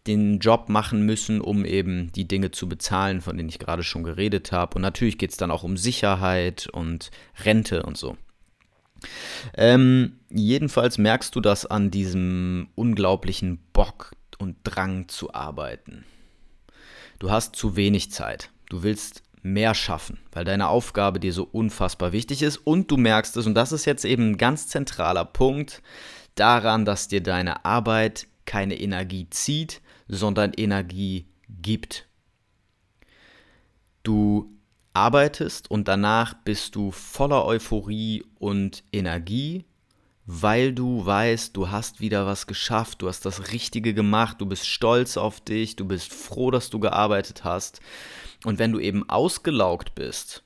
den 0.06 0.38
Job 0.38 0.68
machen 0.68 1.04
müssen, 1.04 1.40
um 1.40 1.64
eben 1.64 2.10
die 2.12 2.26
Dinge 2.26 2.50
zu 2.50 2.68
bezahlen, 2.68 3.20
von 3.20 3.36
denen 3.36 3.48
ich 3.48 3.58
gerade 3.58 3.82
schon 3.82 4.02
geredet 4.02 4.50
habe. 4.50 4.76
Und 4.76 4.82
natürlich 4.82 5.18
geht 5.18 5.30
es 5.30 5.36
dann 5.36 5.50
auch 5.50 5.62
um 5.62 5.76
Sicherheit 5.76 6.68
und 6.72 7.10
Rente 7.44 7.82
und 7.82 7.98
so. 7.98 8.16
Ähm, 9.56 10.18
jedenfalls 10.30 10.98
merkst 10.98 11.34
du 11.34 11.40
das 11.40 11.66
an 11.66 11.90
diesem 11.90 12.68
unglaublichen 12.74 13.58
Bock 13.72 14.12
und 14.38 14.56
Drang 14.64 15.08
zu 15.08 15.32
arbeiten. 15.32 16.04
Du 17.18 17.30
hast 17.30 17.56
zu 17.56 17.76
wenig 17.76 18.10
Zeit. 18.10 18.50
Du 18.68 18.82
willst 18.82 19.22
mehr 19.42 19.74
schaffen, 19.74 20.18
weil 20.32 20.44
deine 20.44 20.68
Aufgabe 20.68 21.20
dir 21.20 21.32
so 21.32 21.44
unfassbar 21.44 22.12
wichtig 22.12 22.42
ist 22.42 22.56
und 22.56 22.90
du 22.90 22.96
merkst 22.96 23.36
es, 23.36 23.46
und 23.46 23.54
das 23.54 23.72
ist 23.72 23.84
jetzt 23.84 24.04
eben 24.04 24.32
ein 24.32 24.38
ganz 24.38 24.68
zentraler 24.68 25.24
Punkt, 25.26 25.82
daran, 26.34 26.84
dass 26.84 27.08
dir 27.08 27.22
deine 27.22 27.64
Arbeit 27.64 28.26
keine 28.46 28.78
Energie 28.80 29.28
zieht, 29.30 29.80
sondern 30.08 30.52
Energie 30.54 31.26
gibt. 31.48 32.06
Du 34.02 34.53
arbeitest 34.94 35.70
und 35.70 35.88
danach 35.88 36.34
bist 36.44 36.76
du 36.76 36.90
voller 36.90 37.44
Euphorie 37.44 38.24
und 38.38 38.84
Energie, 38.92 39.66
weil 40.24 40.72
du 40.72 41.04
weißt, 41.04 41.54
du 41.54 41.70
hast 41.70 42.00
wieder 42.00 42.24
was 42.26 42.46
geschafft, 42.46 43.02
du 43.02 43.08
hast 43.08 43.26
das 43.26 43.52
Richtige 43.52 43.92
gemacht, 43.92 44.40
du 44.40 44.46
bist 44.46 44.66
stolz 44.66 45.16
auf 45.16 45.40
dich, 45.40 45.76
du 45.76 45.84
bist 45.84 46.14
froh, 46.14 46.50
dass 46.50 46.70
du 46.70 46.78
gearbeitet 46.80 47.44
hast. 47.44 47.80
Und 48.44 48.58
wenn 48.58 48.72
du 48.72 48.80
eben 48.80 49.08
ausgelaugt 49.08 49.94
bist 49.94 50.44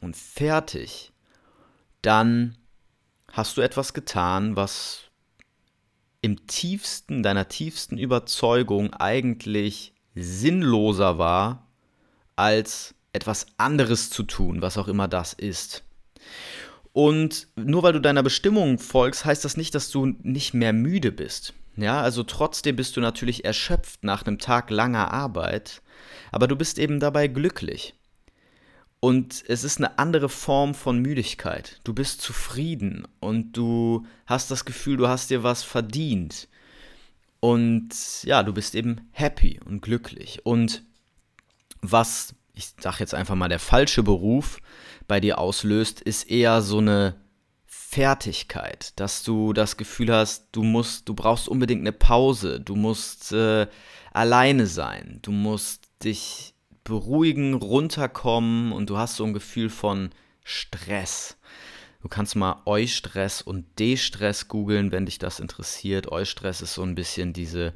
und 0.00 0.16
fertig, 0.16 1.12
dann 2.00 2.56
hast 3.30 3.56
du 3.56 3.60
etwas 3.60 3.94
getan, 3.94 4.56
was 4.56 5.02
im 6.20 6.46
tiefsten 6.46 7.22
deiner 7.22 7.48
tiefsten 7.48 7.98
Überzeugung 7.98 8.92
eigentlich 8.94 9.92
sinnloser 10.14 11.18
war, 11.18 11.66
als 12.36 12.94
etwas 13.12 13.46
anderes 13.56 14.10
zu 14.10 14.22
tun, 14.22 14.62
was 14.62 14.78
auch 14.78 14.88
immer 14.88 15.08
das 15.08 15.32
ist. 15.32 15.84
Und 16.92 17.48
nur 17.56 17.82
weil 17.82 17.94
du 17.94 18.00
deiner 18.00 18.22
Bestimmung 18.22 18.78
folgst, 18.78 19.24
heißt 19.24 19.44
das 19.44 19.56
nicht, 19.56 19.74
dass 19.74 19.90
du 19.90 20.14
nicht 20.22 20.54
mehr 20.54 20.72
müde 20.72 21.12
bist. 21.12 21.54
Ja, 21.76 22.02
also 22.02 22.22
trotzdem 22.22 22.76
bist 22.76 22.96
du 22.96 23.00
natürlich 23.00 23.44
erschöpft 23.44 24.04
nach 24.04 24.26
einem 24.26 24.38
Tag 24.38 24.70
langer 24.70 25.10
Arbeit, 25.10 25.80
aber 26.30 26.46
du 26.46 26.56
bist 26.56 26.78
eben 26.78 27.00
dabei 27.00 27.28
glücklich. 27.28 27.94
Und 29.00 29.42
es 29.48 29.64
ist 29.64 29.78
eine 29.78 29.98
andere 29.98 30.28
Form 30.28 30.74
von 30.74 31.00
Müdigkeit. 31.00 31.80
Du 31.82 31.92
bist 31.92 32.20
zufrieden 32.20 33.08
und 33.18 33.56
du 33.56 34.06
hast 34.26 34.50
das 34.50 34.64
Gefühl, 34.64 34.96
du 34.96 35.08
hast 35.08 35.30
dir 35.30 35.42
was 35.42 35.64
verdient. 35.64 36.46
Und 37.40 38.22
ja, 38.22 38.44
du 38.44 38.52
bist 38.52 38.76
eben 38.76 39.08
happy 39.10 39.58
und 39.64 39.80
glücklich. 39.80 40.46
Und 40.46 40.84
was, 41.80 42.36
ich 42.54 42.74
sag 42.80 43.00
jetzt 43.00 43.14
einfach 43.14 43.34
mal, 43.34 43.48
der 43.48 43.58
falsche 43.58 44.02
Beruf 44.02 44.58
bei 45.08 45.20
dir 45.20 45.38
auslöst, 45.38 46.00
ist 46.00 46.30
eher 46.30 46.62
so 46.62 46.78
eine 46.78 47.16
Fertigkeit, 47.66 48.98
dass 48.98 49.22
du 49.22 49.52
das 49.52 49.76
Gefühl 49.76 50.12
hast, 50.12 50.48
du 50.52 50.62
musst, 50.62 51.08
du 51.08 51.14
brauchst 51.14 51.48
unbedingt 51.48 51.82
eine 51.82 51.92
Pause, 51.92 52.60
du 52.60 52.74
musst 52.74 53.32
äh, 53.32 53.66
alleine 54.12 54.66
sein, 54.66 55.18
du 55.22 55.30
musst 55.30 55.88
dich 56.02 56.54
beruhigen, 56.84 57.54
runterkommen 57.54 58.72
und 58.72 58.90
du 58.90 58.98
hast 58.98 59.16
so 59.16 59.24
ein 59.24 59.34
Gefühl 59.34 59.70
von 59.70 60.10
Stress. 60.42 61.36
Du 62.02 62.08
kannst 62.08 62.34
mal 62.34 62.62
Eustress 62.64 63.42
und 63.42 63.78
De-Stress 63.78 64.48
googeln, 64.48 64.90
wenn 64.90 65.06
dich 65.06 65.18
das 65.18 65.38
interessiert. 65.38 66.10
Eustress 66.10 66.60
ist 66.60 66.74
so 66.74 66.82
ein 66.82 66.96
bisschen 66.96 67.32
diese 67.32 67.74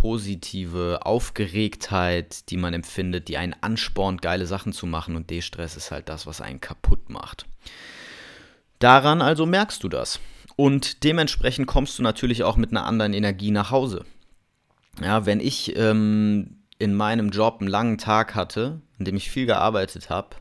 positive 0.00 1.00
Aufgeregtheit, 1.02 2.48
die 2.50 2.56
man 2.56 2.72
empfindet, 2.72 3.26
die 3.26 3.36
einen 3.36 3.56
anspornt, 3.60 4.22
geile 4.22 4.46
Sachen 4.46 4.72
zu 4.72 4.86
machen 4.86 5.16
und 5.16 5.28
De-Stress 5.28 5.76
ist 5.76 5.90
halt 5.90 6.08
das, 6.08 6.24
was 6.24 6.40
einen 6.40 6.60
kaputt 6.60 7.10
macht. 7.10 7.46
Daran 8.78 9.20
also 9.20 9.44
merkst 9.44 9.82
du 9.82 9.88
das. 9.88 10.20
Und 10.54 11.02
dementsprechend 11.02 11.66
kommst 11.66 11.98
du 11.98 12.04
natürlich 12.04 12.44
auch 12.44 12.56
mit 12.56 12.70
einer 12.70 12.86
anderen 12.86 13.12
Energie 13.12 13.50
nach 13.50 13.72
Hause. 13.72 14.04
Ja, 15.02 15.26
wenn 15.26 15.40
ich 15.40 15.76
ähm, 15.76 16.62
in 16.78 16.94
meinem 16.94 17.30
Job 17.30 17.56
einen 17.58 17.68
langen 17.68 17.98
Tag 17.98 18.36
hatte, 18.36 18.80
in 19.00 19.04
dem 19.04 19.16
ich 19.16 19.32
viel 19.32 19.46
gearbeitet 19.46 20.10
habe, 20.10 20.36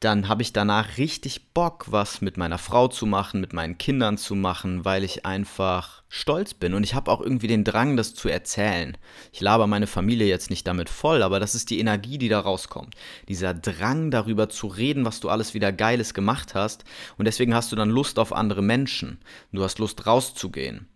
dann 0.00 0.28
habe 0.28 0.40
ich 0.40 0.54
danach 0.54 0.96
richtig 0.96 1.52
Bock, 1.52 1.86
was 1.90 2.22
mit 2.22 2.38
meiner 2.38 2.56
Frau 2.56 2.88
zu 2.88 3.04
machen, 3.04 3.42
mit 3.42 3.52
meinen 3.52 3.76
Kindern 3.76 4.16
zu 4.16 4.34
machen, 4.34 4.86
weil 4.86 5.04
ich 5.04 5.26
einfach 5.26 6.02
stolz 6.08 6.54
bin. 6.54 6.72
Und 6.72 6.84
ich 6.84 6.94
habe 6.94 7.10
auch 7.10 7.20
irgendwie 7.20 7.48
den 7.48 7.64
Drang, 7.64 7.98
das 7.98 8.14
zu 8.14 8.30
erzählen. 8.30 8.96
Ich 9.30 9.42
laber 9.42 9.66
meine 9.66 9.86
Familie 9.86 10.26
jetzt 10.26 10.48
nicht 10.48 10.66
damit 10.66 10.88
voll, 10.88 11.22
aber 11.22 11.38
das 11.38 11.54
ist 11.54 11.68
die 11.68 11.80
Energie, 11.80 12.16
die 12.16 12.30
da 12.30 12.40
rauskommt. 12.40 12.94
Dieser 13.28 13.52
Drang, 13.52 14.10
darüber 14.10 14.48
zu 14.48 14.68
reden, 14.68 15.04
was 15.04 15.20
du 15.20 15.28
alles 15.28 15.52
wieder 15.52 15.70
Geiles 15.70 16.14
gemacht 16.14 16.54
hast. 16.54 16.84
Und 17.18 17.26
deswegen 17.26 17.54
hast 17.54 17.70
du 17.70 17.76
dann 17.76 17.90
Lust 17.90 18.18
auf 18.18 18.32
andere 18.32 18.62
Menschen. 18.62 19.18
Du 19.52 19.62
hast 19.62 19.78
Lust 19.78 20.06
rauszugehen. 20.06 20.88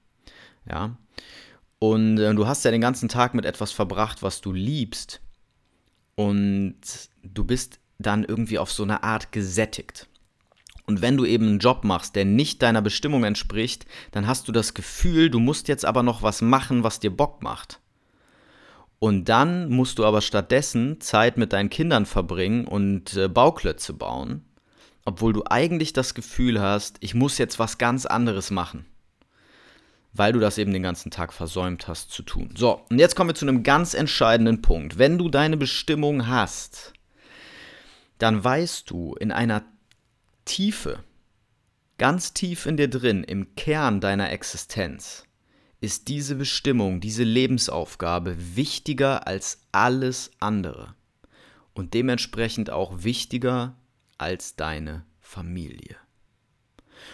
Ja. 0.66 0.96
Und 1.78 2.18
äh, 2.18 2.34
du 2.34 2.46
hast 2.46 2.64
ja 2.64 2.70
den 2.70 2.80
ganzen 2.80 3.10
Tag 3.10 3.34
mit 3.34 3.44
etwas 3.44 3.70
verbracht, 3.70 4.22
was 4.22 4.40
du 4.40 4.50
liebst. 4.50 5.20
Und 6.14 6.80
du 7.22 7.44
bist 7.44 7.80
dann 7.98 8.24
irgendwie 8.24 8.58
auf 8.58 8.70
so 8.70 8.82
eine 8.82 9.02
Art 9.02 9.32
gesättigt. 9.32 10.08
Und 10.86 11.00
wenn 11.00 11.16
du 11.16 11.24
eben 11.24 11.46
einen 11.46 11.58
Job 11.60 11.84
machst, 11.84 12.14
der 12.14 12.24
nicht 12.24 12.62
deiner 12.62 12.82
Bestimmung 12.82 13.24
entspricht, 13.24 13.86
dann 14.12 14.26
hast 14.26 14.48
du 14.48 14.52
das 14.52 14.74
Gefühl, 14.74 15.30
du 15.30 15.40
musst 15.40 15.68
jetzt 15.68 15.84
aber 15.84 16.02
noch 16.02 16.22
was 16.22 16.42
machen, 16.42 16.82
was 16.82 17.00
dir 17.00 17.10
Bock 17.10 17.42
macht. 17.42 17.80
Und 18.98 19.28
dann 19.28 19.70
musst 19.70 19.98
du 19.98 20.04
aber 20.04 20.20
stattdessen 20.20 21.00
Zeit 21.00 21.36
mit 21.36 21.52
deinen 21.52 21.70
Kindern 21.70 22.06
verbringen 22.06 22.66
und 22.66 23.16
äh, 23.16 23.28
Bauklötze 23.28 23.92
bauen, 23.92 24.44
obwohl 25.04 25.32
du 25.32 25.42
eigentlich 25.48 25.92
das 25.92 26.14
Gefühl 26.14 26.60
hast, 26.60 26.96
ich 27.00 27.14
muss 27.14 27.38
jetzt 27.38 27.58
was 27.58 27.78
ganz 27.78 28.06
anderes 28.06 28.50
machen. 28.50 28.86
Weil 30.12 30.32
du 30.32 30.38
das 30.38 30.58
eben 30.58 30.72
den 30.72 30.82
ganzen 30.82 31.10
Tag 31.10 31.32
versäumt 31.32 31.88
hast 31.88 32.12
zu 32.12 32.22
tun. 32.22 32.54
So, 32.56 32.82
und 32.88 32.98
jetzt 32.98 33.16
kommen 33.16 33.30
wir 33.30 33.34
zu 33.34 33.46
einem 33.46 33.62
ganz 33.62 33.94
entscheidenden 33.94 34.62
Punkt. 34.62 34.96
Wenn 34.96 35.18
du 35.18 35.28
deine 35.28 35.56
Bestimmung 35.56 36.28
hast, 36.28 36.92
dann 38.24 38.42
weißt 38.42 38.88
du 38.88 39.14
in 39.16 39.30
einer 39.32 39.66
Tiefe, 40.46 41.04
ganz 41.98 42.32
tief 42.32 42.64
in 42.64 42.78
dir 42.78 42.88
drin, 42.88 43.22
im 43.22 43.54
Kern 43.54 44.00
deiner 44.00 44.32
Existenz, 44.32 45.24
ist 45.82 46.08
diese 46.08 46.34
Bestimmung, 46.34 47.02
diese 47.02 47.22
Lebensaufgabe 47.22 48.56
wichtiger 48.56 49.26
als 49.26 49.66
alles 49.72 50.30
andere 50.40 50.94
und 51.74 51.92
dementsprechend 51.92 52.70
auch 52.70 53.04
wichtiger 53.04 53.76
als 54.16 54.56
deine 54.56 55.04
Familie. 55.20 55.96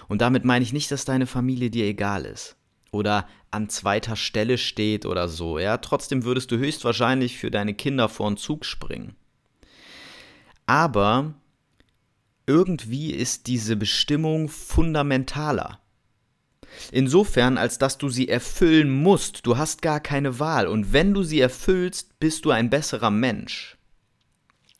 Und 0.07 0.21
damit 0.21 0.45
meine 0.45 0.63
ich 0.63 0.73
nicht, 0.73 0.93
dass 0.93 1.05
deine 1.05 1.27
Familie 1.27 1.71
dir 1.71 1.87
egal 1.87 2.25
ist 2.25 2.55
oder 2.93 3.27
an 3.51 3.69
zweiter 3.69 4.15
Stelle 4.15 4.59
steht 4.59 5.07
oder 5.07 5.29
so. 5.29 5.59
Ja, 5.59 5.79
trotzdem 5.79 6.23
würdest 6.23 6.53
du 6.53 6.57
höchstwahrscheinlich 6.57 7.37
für 7.37 7.51
deine 7.51 7.75
Kinder 7.75 8.09
vor 8.09 8.31
den 8.31 8.37
Zug 8.37 8.65
springen. 8.65 9.17
Aber 10.71 11.35
irgendwie 12.47 13.11
ist 13.11 13.49
diese 13.49 13.75
Bestimmung 13.75 14.49
fundamentaler. 14.49 15.81
Insofern, 16.93 17.59
als 17.59 17.79
dass 17.79 17.99
du 17.99 18.09
sie 18.09 18.29
erfüllen 18.29 18.89
musst. 18.89 19.47
Du 19.47 19.59
hast 19.59 19.83
gar 19.83 19.99
keine 19.99 20.39
Wahl. 20.39 20.69
Und 20.69 20.93
wenn 20.93 21.13
du 21.13 21.25
sie 21.25 21.41
erfüllst, 21.41 22.21
bist 22.21 22.45
du 22.45 22.53
ein 22.53 22.71
besserer 22.71 23.11
Mensch. 23.11 23.79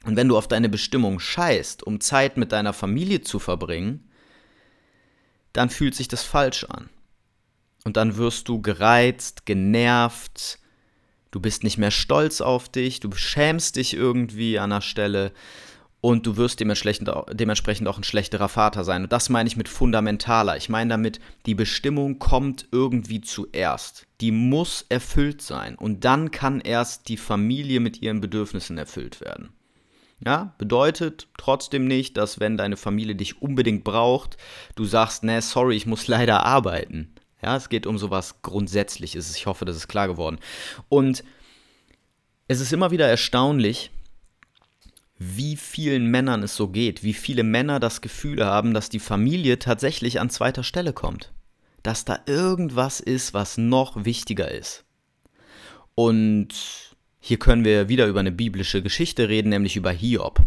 Und 0.05 0.15
wenn 0.15 0.29
du 0.29 0.39
auf 0.39 0.47
deine 0.47 0.69
Bestimmung 0.69 1.19
scheißt, 1.19 1.83
um 1.83 2.01
Zeit 2.01 2.37
mit 2.37 2.53
deiner 2.53 2.73
Familie 2.73 3.23
zu 3.23 3.41
verbringen, 3.41 4.09
dann 5.53 5.71
fühlt 5.71 5.97
sich 5.97 6.07
das 6.07 6.23
falsch 6.23 6.63
an. 6.63 6.89
Und 7.83 7.97
dann 7.97 8.17
wirst 8.17 8.49
du 8.49 8.63
gereizt, 8.63 9.45
genervt, 9.45 10.61
du 11.33 11.41
bist 11.41 11.65
nicht 11.65 11.79
mehr 11.79 11.91
stolz 11.91 12.41
auf 12.41 12.69
dich, 12.69 13.01
du 13.01 13.11
schämst 13.11 13.75
dich 13.75 13.95
irgendwie 13.95 14.61
an 14.61 14.71
der 14.71 14.83
Stelle 14.83 15.33
und 16.01 16.27
du 16.27 16.37
wirst 16.37 16.61
dementsprechend 16.61 17.09
auch 17.89 17.99
ein 17.99 18.05
schlechterer 18.05 18.49
Vater 18.49 18.85
sein. 18.85 19.03
Und 19.05 19.13
das 19.13 19.29
meine 19.29 19.49
ich 19.49 19.57
mit 19.57 19.69
fundamentaler. 19.69 20.57
Ich 20.57 20.69
meine 20.71 20.91
damit, 20.91 21.21
die 21.45 21.55
Bestimmung 21.55 22.19
kommt 22.19 22.67
irgendwie 22.73 23.21
zuerst. 23.21 24.07
Die 24.21 24.33
muss 24.33 24.87
erfüllt 24.89 25.43
sein. 25.43 25.75
Und 25.75 26.05
dann 26.05 26.31
kann 26.31 26.61
erst 26.61 27.09
die 27.09 27.19
Familie 27.19 27.81
mit 27.81 28.01
ihren 28.01 28.21
Bedürfnissen 28.21 28.79
erfüllt 28.79 29.21
werden. 29.21 29.51
Ja, 30.25 30.55
bedeutet 30.59 31.29
trotzdem 31.39 31.87
nicht, 31.87 32.17
dass 32.17 32.41
wenn 32.41 32.57
deine 32.57 32.77
Familie 32.77 33.15
dich 33.15 33.41
unbedingt 33.41 33.85
braucht, 33.85 34.37
du 34.75 34.85
sagst, 34.85 35.25
ne, 35.25 35.41
sorry, 35.41 35.77
ich 35.77 35.87
muss 35.87 36.07
leider 36.09 36.45
arbeiten. 36.47 37.15
Ja, 37.43 37.57
es 37.57 37.69
geht 37.69 37.87
um 37.87 37.99
sowas 37.99 38.43
Grundsätzliches. 38.43 39.35
Ich 39.37 39.47
hoffe, 39.47 39.65
das 39.65 39.77
ist 39.77 39.89
klar 39.89 40.09
geworden. 40.09 40.39
Und 40.89 41.25
es 42.49 42.61
ist 42.61 42.73
immer 42.73 42.91
wieder 42.91 43.07
erstaunlich, 43.07 43.91
wie 45.23 45.57
vielen 45.57 46.07
Männern 46.07 46.43
es 46.43 46.57
so 46.57 46.69
geht, 46.69 47.05
wie 47.05 47.13
viele 47.13 47.43
Männer 47.43 47.79
das 47.79 48.01
Gefühl 48.01 48.43
haben, 48.43 48.73
dass 48.73 48.89
die 48.89 48.99
Familie 48.99 49.59
tatsächlich 49.59 50.19
an 50.19 50.31
zweiter 50.31 50.65
Stelle 50.65 50.95
kommt. 50.95 51.31
Dass 51.83 52.07
da 52.07 52.21
irgendwas 52.25 53.01
ist, 53.01 53.35
was 53.35 53.59
noch 53.59 54.07
wichtiger 54.07 54.51
ist. 54.51 54.87
Und 55.95 56.97
hier 57.19 57.39
können 57.39 57.67
wir 57.67 57.91
wieder 57.91 58.07
über 58.07 58.21
eine 58.21 58.33
biblische 58.33 58.83
Geschichte 58.83 59.29
reden, 59.29 59.51
nämlich 59.51 59.77
über 59.77 59.91
Hiob, 59.91 60.41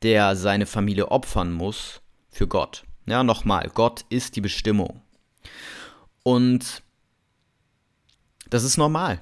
der 0.00 0.34
seine 0.34 0.64
Familie 0.64 1.10
opfern 1.10 1.52
muss 1.52 2.00
für 2.30 2.48
Gott. 2.48 2.84
Ja, 3.04 3.22
nochmal, 3.22 3.70
Gott 3.74 4.06
ist 4.08 4.34
die 4.34 4.40
Bestimmung. 4.40 5.02
Und 6.22 6.82
das 8.48 8.64
ist 8.64 8.78
normal. 8.78 9.20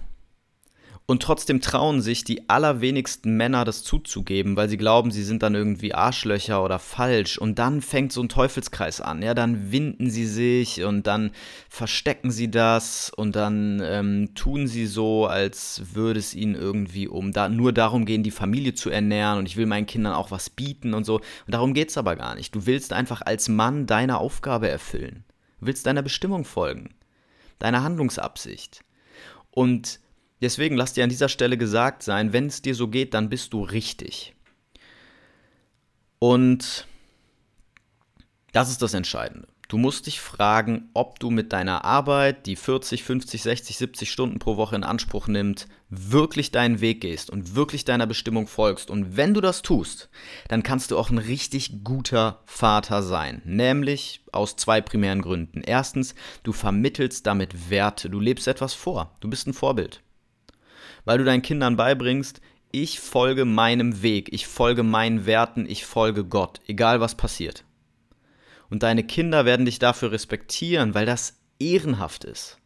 Und 1.10 1.22
trotzdem 1.22 1.62
trauen 1.62 2.02
sich 2.02 2.22
die 2.22 2.50
allerwenigsten 2.50 3.34
Männer 3.34 3.64
das 3.64 3.82
zuzugeben, 3.82 4.56
weil 4.56 4.68
sie 4.68 4.76
glauben, 4.76 5.10
sie 5.10 5.22
sind 5.22 5.42
dann 5.42 5.54
irgendwie 5.54 5.94
Arschlöcher 5.94 6.62
oder 6.62 6.78
falsch. 6.78 7.38
Und 7.38 7.58
dann 7.58 7.80
fängt 7.80 8.12
so 8.12 8.22
ein 8.22 8.28
Teufelskreis 8.28 9.00
an. 9.00 9.22
Ja, 9.22 9.32
dann 9.32 9.72
winden 9.72 10.10
sie 10.10 10.26
sich 10.26 10.84
und 10.84 11.06
dann 11.06 11.30
verstecken 11.70 12.30
sie 12.30 12.50
das 12.50 13.08
und 13.08 13.36
dann 13.36 13.80
ähm, 13.82 14.34
tun 14.34 14.66
sie 14.66 14.84
so, 14.84 15.24
als 15.24 15.80
würde 15.94 16.18
es 16.18 16.34
ihnen 16.34 16.54
irgendwie 16.54 17.08
um 17.08 17.32
da 17.32 17.48
nur 17.48 17.72
darum 17.72 18.04
gehen, 18.04 18.22
die 18.22 18.30
Familie 18.30 18.74
zu 18.74 18.90
ernähren 18.90 19.38
und 19.38 19.46
ich 19.46 19.56
will 19.56 19.64
meinen 19.64 19.86
Kindern 19.86 20.12
auch 20.12 20.30
was 20.30 20.50
bieten 20.50 20.92
und 20.92 21.04
so. 21.04 21.14
Und 21.16 21.24
darum 21.46 21.72
geht 21.72 21.88
es 21.88 21.96
aber 21.96 22.16
gar 22.16 22.34
nicht. 22.34 22.54
Du 22.54 22.66
willst 22.66 22.92
einfach 22.92 23.22
als 23.22 23.48
Mann 23.48 23.86
deine 23.86 24.18
Aufgabe 24.18 24.68
erfüllen. 24.68 25.24
Du 25.60 25.68
willst 25.68 25.86
deiner 25.86 26.02
Bestimmung 26.02 26.44
folgen, 26.44 26.90
deiner 27.58 27.82
Handlungsabsicht. 27.82 28.84
Und 29.50 30.00
Deswegen 30.40 30.76
lass 30.76 30.92
dir 30.92 31.04
an 31.04 31.10
dieser 31.10 31.28
Stelle 31.28 31.58
gesagt 31.58 32.02
sein, 32.02 32.32
wenn 32.32 32.46
es 32.46 32.62
dir 32.62 32.74
so 32.74 32.88
geht, 32.88 33.14
dann 33.14 33.28
bist 33.28 33.52
du 33.52 33.62
richtig. 33.62 34.34
Und 36.18 36.86
das 38.52 38.70
ist 38.70 38.82
das 38.82 38.94
Entscheidende. 38.94 39.48
Du 39.68 39.76
musst 39.76 40.06
dich 40.06 40.18
fragen, 40.18 40.88
ob 40.94 41.20
du 41.20 41.28
mit 41.28 41.52
deiner 41.52 41.84
Arbeit, 41.84 42.46
die 42.46 42.56
40, 42.56 43.04
50, 43.04 43.42
60, 43.42 43.76
70 43.76 44.10
Stunden 44.10 44.38
pro 44.38 44.56
Woche 44.56 44.74
in 44.74 44.82
Anspruch 44.82 45.28
nimmt, 45.28 45.66
wirklich 45.90 46.50
deinen 46.50 46.80
Weg 46.80 47.02
gehst 47.02 47.28
und 47.28 47.54
wirklich 47.54 47.84
deiner 47.84 48.06
Bestimmung 48.06 48.46
folgst. 48.46 48.88
Und 48.88 49.18
wenn 49.18 49.34
du 49.34 49.42
das 49.42 49.60
tust, 49.60 50.08
dann 50.48 50.62
kannst 50.62 50.90
du 50.90 50.96
auch 50.96 51.10
ein 51.10 51.18
richtig 51.18 51.84
guter 51.84 52.40
Vater 52.46 53.02
sein. 53.02 53.42
Nämlich 53.44 54.22
aus 54.32 54.56
zwei 54.56 54.80
primären 54.80 55.20
Gründen. 55.20 55.60
Erstens, 55.60 56.14
du 56.44 56.54
vermittelst 56.54 57.26
damit 57.26 57.68
Werte. 57.68 58.08
Du 58.08 58.20
lebst 58.20 58.48
etwas 58.48 58.72
vor. 58.72 59.14
Du 59.20 59.28
bist 59.28 59.46
ein 59.46 59.52
Vorbild 59.52 60.00
weil 61.08 61.16
du 61.16 61.24
deinen 61.24 61.40
Kindern 61.40 61.74
beibringst, 61.74 62.42
ich 62.70 63.00
folge 63.00 63.46
meinem 63.46 64.02
Weg, 64.02 64.30
ich 64.30 64.46
folge 64.46 64.82
meinen 64.82 65.24
Werten, 65.24 65.64
ich 65.66 65.86
folge 65.86 66.22
Gott, 66.22 66.60
egal 66.66 67.00
was 67.00 67.14
passiert. 67.14 67.64
Und 68.68 68.82
deine 68.82 69.02
Kinder 69.02 69.46
werden 69.46 69.64
dich 69.64 69.78
dafür 69.78 70.12
respektieren, 70.12 70.92
weil 70.92 71.06
das 71.06 71.40
ehrenhaft 71.58 72.24
ist. 72.24 72.58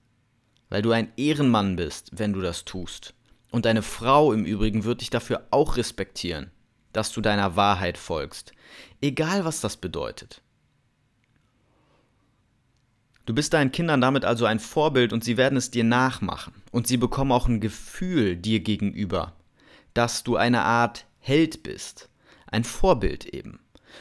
Weil 0.71 0.83
du 0.83 0.91
ein 0.91 1.13
Ehrenmann 1.17 1.77
bist, 1.77 2.11
wenn 2.19 2.33
du 2.33 2.41
das 2.41 2.65
tust. 2.65 3.15
Und 3.53 3.65
deine 3.65 3.83
Frau 3.83 4.33
im 4.33 4.45
Übrigen 4.45 4.83
wird 4.83 5.03
dich 5.03 5.11
dafür 5.11 5.47
auch 5.53 5.77
respektieren, 5.77 6.51
dass 6.93 7.13
du 7.13 7.21
deiner 7.21 7.55
Wahrheit 7.55 7.97
folgst. 7.97 8.51
Egal 9.01 9.45
was 9.45 9.61
das 9.61 9.77
bedeutet. 9.77 10.43
Du 13.25 13.35
bist 13.35 13.53
deinen 13.53 13.71
Kindern 13.71 14.01
damit 14.01 14.25
also 14.25 14.47
ein 14.47 14.59
Vorbild 14.59 15.13
und 15.13 15.23
sie 15.23 15.37
werden 15.37 15.57
es 15.57 15.71
dir 15.71 15.85
nachmachen. 15.85 16.55
Und 16.73 16.87
sie 16.87 16.97
bekommen 16.97 17.33
auch 17.33 17.47
ein 17.47 17.61
Gefühl 17.61 18.37
dir 18.37 18.61
gegenüber, 18.61 19.35
dass 19.95 20.25
du 20.25 20.37
eine 20.37 20.63
Art 20.63 21.07
Held 21.21 21.63
bist. 21.63 22.09
Ein 22.47 22.65
Vorbild 22.65 23.27
eben. 23.27 23.61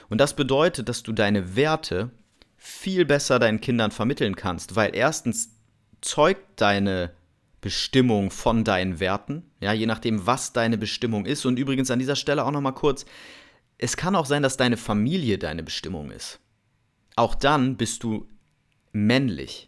Und 0.10 0.20
das 0.20 0.36
bedeutet, 0.36 0.90
dass 0.90 1.04
du 1.04 1.14
deine 1.14 1.56
Werte 1.56 2.10
viel 2.58 3.06
besser 3.06 3.40
deinen 3.40 3.62
Kindern 3.62 3.92
vermitteln 3.92 4.36
kannst, 4.36 4.76
weil 4.76 4.96
erstens 4.96 5.50
zeugt 6.02 6.62
deine 6.62 7.12
Bestimmung 7.60 8.32
von 8.32 8.64
deinen 8.64 9.00
Werten, 9.00 9.44
ja, 9.60 9.72
je 9.72 9.86
nachdem, 9.86 10.26
was 10.26 10.52
deine 10.52 10.78
Bestimmung 10.78 11.26
ist. 11.26 11.46
Und 11.46 11.60
übrigens 11.60 11.92
an 11.92 12.00
dieser 12.00 12.16
Stelle 12.16 12.44
auch 12.44 12.52
nochmal 12.52 12.74
kurz, 12.74 13.06
es 13.78 13.98
kann 13.98 14.16
auch 14.16 14.26
sein, 14.26 14.44
dass 14.44 14.58
deine 14.58 14.78
Familie 14.78 15.38
deine 15.38 15.64
Bestimmung 15.64 16.12
ist. 16.12 16.40
Auch 17.16 17.36
dann 17.36 17.78
bist 17.78 18.04
du 18.04 18.28
männlich. 18.92 19.68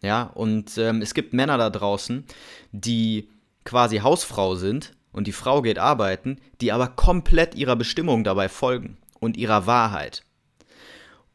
Ja, 0.00 0.22
und 0.22 0.78
ähm, 0.78 1.02
es 1.02 1.14
gibt 1.14 1.32
Männer 1.32 1.58
da 1.58 1.70
draußen, 1.70 2.24
die 2.70 3.28
quasi 3.64 3.98
Hausfrau 3.98 4.54
sind 4.54 4.92
und 5.12 5.26
die 5.26 5.32
Frau 5.32 5.62
geht 5.62 5.78
arbeiten, 5.78 6.38
die 6.60 6.70
aber 6.72 6.88
komplett 6.88 7.54
ihrer 7.54 7.76
Bestimmung 7.76 8.22
dabei 8.22 8.48
folgen 8.48 8.96
und 9.18 9.36
ihrer 9.36 9.66
Wahrheit. 9.66 10.22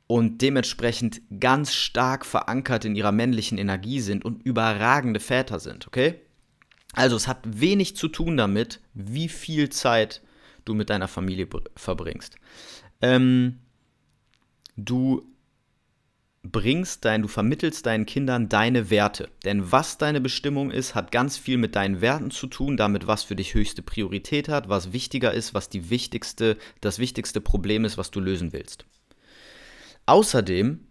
Und 0.08 0.42
dementsprechend 0.42 1.22
ganz 1.40 1.74
stark 1.74 2.26
verankert 2.26 2.86
in 2.86 2.96
ihrer 2.96 3.12
männlichen 3.12 3.58
Energie 3.58 4.00
sind 4.00 4.24
und 4.24 4.44
überragende 4.44 5.20
Väter 5.20 5.60
sind, 5.60 5.88
okay? 5.88 6.16
Also 6.94 7.16
es 7.16 7.28
hat 7.28 7.40
wenig 7.44 7.96
zu 7.96 8.08
tun 8.08 8.38
damit, 8.38 8.80
wie 8.94 9.28
viel 9.28 9.70
Zeit 9.70 10.22
du 10.66 10.74
mit 10.74 10.90
deiner 10.90 11.08
Familie 11.08 11.48
verbringst. 11.76 12.36
Ähm, 13.02 13.60
du 14.76 15.26
bringst 16.44 17.06
dein, 17.06 17.22
du 17.22 17.28
vermittelst 17.28 17.86
deinen 17.86 18.06
Kindern 18.06 18.50
deine 18.50 18.90
Werte. 18.90 19.30
Denn 19.46 19.72
was 19.72 19.98
deine 19.98 20.20
Bestimmung 20.20 20.72
ist, 20.72 20.94
hat 20.94 21.12
ganz 21.12 21.38
viel 21.38 21.58
mit 21.58 21.76
deinen 21.76 22.02
Werten 22.02 22.32
zu 22.32 22.48
tun, 22.48 22.76
damit 22.76 23.08
was 23.08 23.24
für 23.24 23.36
dich 23.36 23.54
höchste 23.54 23.82
Priorität 23.82 24.50
hat, 24.50 24.68
was 24.68 24.92
wichtiger 24.92 25.34
ist, 25.34 25.54
was 25.54 25.70
die 25.70 25.90
wichtigste, 25.90 26.58
das 26.82 27.00
wichtigste 27.00 27.40
Problem 27.40 27.86
ist, 27.86 27.98
was 27.98 28.12
du 28.12 28.20
lösen 28.20 28.52
willst. 28.52 28.86
Außerdem 30.06 30.82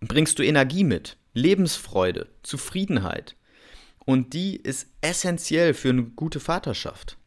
bringst 0.00 0.38
du 0.38 0.42
Energie 0.42 0.84
mit, 0.84 1.16
Lebensfreude, 1.32 2.28
Zufriedenheit. 2.42 3.36
Und 4.04 4.32
die 4.32 4.56
ist 4.56 4.88
essentiell 5.00 5.74
für 5.74 5.90
eine 5.90 6.02
gute 6.02 6.40
Vaterschaft. 6.40 7.19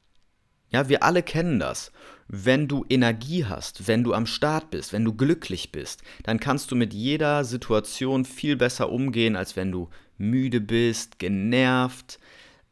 Ja, 0.73 0.89
wir 0.89 1.03
alle 1.03 1.21
kennen 1.21 1.59
das. 1.59 1.91
Wenn 2.27 2.67
du 2.67 2.83
Energie 2.89 3.45
hast, 3.45 3.87
wenn 3.87 4.03
du 4.03 4.13
am 4.13 4.25
Start 4.25 4.71
bist, 4.71 4.91
wenn 4.91 5.05
du 5.05 5.13
glücklich 5.13 5.71
bist, 5.71 6.01
dann 6.23 6.39
kannst 6.39 6.71
du 6.71 6.75
mit 6.75 6.93
jeder 6.93 7.43
Situation 7.45 8.25
viel 8.25 8.55
besser 8.55 8.91
umgehen, 8.91 9.35
als 9.35 9.55
wenn 9.55 9.71
du 9.71 9.89
müde 10.17 10.61
bist, 10.61 11.19
genervt. 11.19 12.19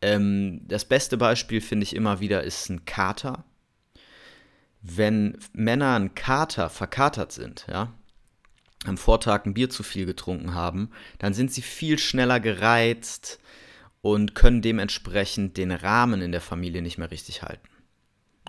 Ähm, 0.02 0.62
das 0.68 0.86
beste 0.86 1.18
Beispiel 1.18 1.62
finde 1.62 1.84
ich 1.84 1.96
immer 1.96 2.20
wieder 2.20 2.44
ist 2.44 2.70
ein 2.70 2.86
Kater. 2.86 3.44
Wenn 4.82 5.38
Männer 5.54 5.96
ein 5.96 6.16
Kater 6.16 6.72
verkatert 6.72 7.32
sind, 7.32 7.68
ja, 7.70 7.94
am 8.86 8.98
Vortag 8.98 9.46
ein 9.46 9.54
Bier 9.54 9.70
zu 9.70 9.84
viel 9.84 10.08
getrunken 10.08 10.56
haben, 10.56 10.90
dann 11.20 11.36
sind 11.36 11.52
sie 11.52 11.62
viel 11.62 12.00
schneller 12.00 12.40
gereizt 12.40 13.40
und 14.02 14.34
können 14.34 14.64
dementsprechend 14.64 15.58
den 15.58 15.72
Rahmen 15.72 16.22
in 16.22 16.32
der 16.32 16.42
Familie 16.42 16.82
nicht 16.82 16.98
mehr 16.98 17.12
richtig 17.12 17.44
halten. 17.44 17.71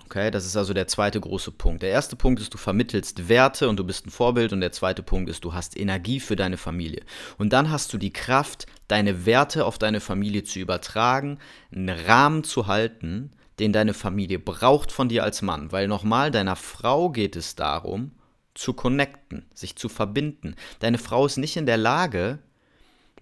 Okay, 0.05 0.29
das 0.31 0.45
ist 0.45 0.57
also 0.57 0.73
der 0.73 0.87
zweite 0.87 1.19
große 1.19 1.51
Punkt. 1.51 1.81
Der 1.81 1.89
erste 1.89 2.15
Punkt 2.15 2.39
ist, 2.41 2.53
du 2.53 2.57
vermittelst 2.57 3.29
Werte 3.29 3.69
und 3.69 3.77
du 3.77 3.83
bist 3.83 4.05
ein 4.05 4.11
Vorbild. 4.11 4.53
Und 4.53 4.61
der 4.61 4.71
zweite 4.71 5.01
Punkt 5.01 5.29
ist, 5.29 5.43
du 5.43 5.53
hast 5.53 5.77
Energie 5.77 6.19
für 6.19 6.35
deine 6.35 6.57
Familie. 6.57 7.03
Und 7.37 7.53
dann 7.53 7.71
hast 7.71 7.93
du 7.93 7.97
die 7.97 8.13
Kraft, 8.13 8.67
deine 8.87 9.25
Werte 9.25 9.65
auf 9.65 9.77
deine 9.77 9.99
Familie 9.99 10.43
zu 10.43 10.59
übertragen, 10.59 11.39
einen 11.73 11.89
Rahmen 11.89 12.43
zu 12.43 12.67
halten, 12.67 13.31
den 13.59 13.73
deine 13.73 13.93
Familie 13.93 14.39
braucht 14.39 14.91
von 14.91 15.09
dir 15.09 15.23
als 15.23 15.41
Mann. 15.41 15.71
Weil 15.71 15.87
nochmal, 15.87 16.31
deiner 16.31 16.55
Frau 16.55 17.09
geht 17.09 17.35
es 17.35 17.55
darum, 17.55 18.11
zu 18.53 18.73
connecten, 18.73 19.45
sich 19.53 19.75
zu 19.75 19.89
verbinden. 19.89 20.55
Deine 20.79 20.97
Frau 20.97 21.25
ist 21.25 21.37
nicht 21.37 21.57
in 21.57 21.65
der 21.65 21.77
Lage, 21.77 22.39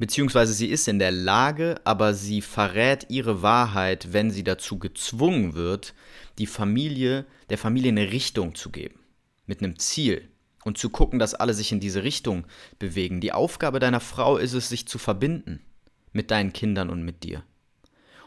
beziehungsweise 0.01 0.51
sie 0.51 0.65
ist 0.65 0.87
in 0.87 0.97
der 0.97 1.11
Lage, 1.11 1.79
aber 1.83 2.15
sie 2.15 2.41
verrät 2.41 3.05
ihre 3.09 3.43
Wahrheit, 3.43 4.13
wenn 4.13 4.31
sie 4.31 4.43
dazu 4.43 4.79
gezwungen 4.79 5.53
wird, 5.53 5.93
die 6.39 6.47
Familie, 6.47 7.27
der 7.51 7.59
Familie 7.59 7.91
eine 7.91 8.11
Richtung 8.11 8.55
zu 8.55 8.71
geben, 8.71 8.99
mit 9.45 9.61
einem 9.61 9.77
Ziel. 9.77 10.27
und 10.63 10.77
zu 10.77 10.91
gucken, 10.91 11.17
dass 11.17 11.33
alle 11.33 11.55
sich 11.55 11.71
in 11.71 11.79
diese 11.79 12.03
Richtung 12.03 12.45
bewegen. 12.77 13.19
Die 13.19 13.31
Aufgabe 13.31 13.79
deiner 13.79 13.99
Frau 13.99 14.37
ist 14.37 14.53
es, 14.53 14.69
sich 14.69 14.87
zu 14.87 14.99
verbinden 14.99 15.59
mit 16.13 16.29
deinen 16.29 16.53
Kindern 16.53 16.91
und 16.91 17.03
mit 17.03 17.23
dir. 17.23 17.43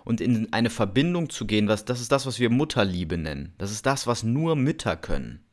Und 0.04 0.20
in 0.20 0.52
eine 0.52 0.70
Verbindung 0.70 1.30
zu 1.30 1.46
gehen, 1.46 1.68
was, 1.68 1.84
das 1.84 2.00
ist 2.00 2.10
das, 2.10 2.26
was 2.26 2.40
wir 2.40 2.50
Mutterliebe 2.50 3.18
nennen. 3.18 3.52
Das 3.56 3.70
ist 3.70 3.86
das, 3.86 4.08
was 4.08 4.24
nur 4.24 4.56
Mütter 4.56 4.96
können. 4.96 5.44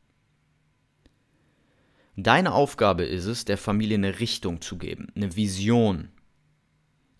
Deine 2.16 2.52
Aufgabe 2.52 3.04
ist 3.04 3.24
es, 3.24 3.46
der 3.46 3.56
Familie 3.56 3.96
eine 3.96 4.20
Richtung 4.20 4.60
zu 4.60 4.76
geben, 4.76 5.10
eine 5.16 5.34
Vision. 5.34 6.10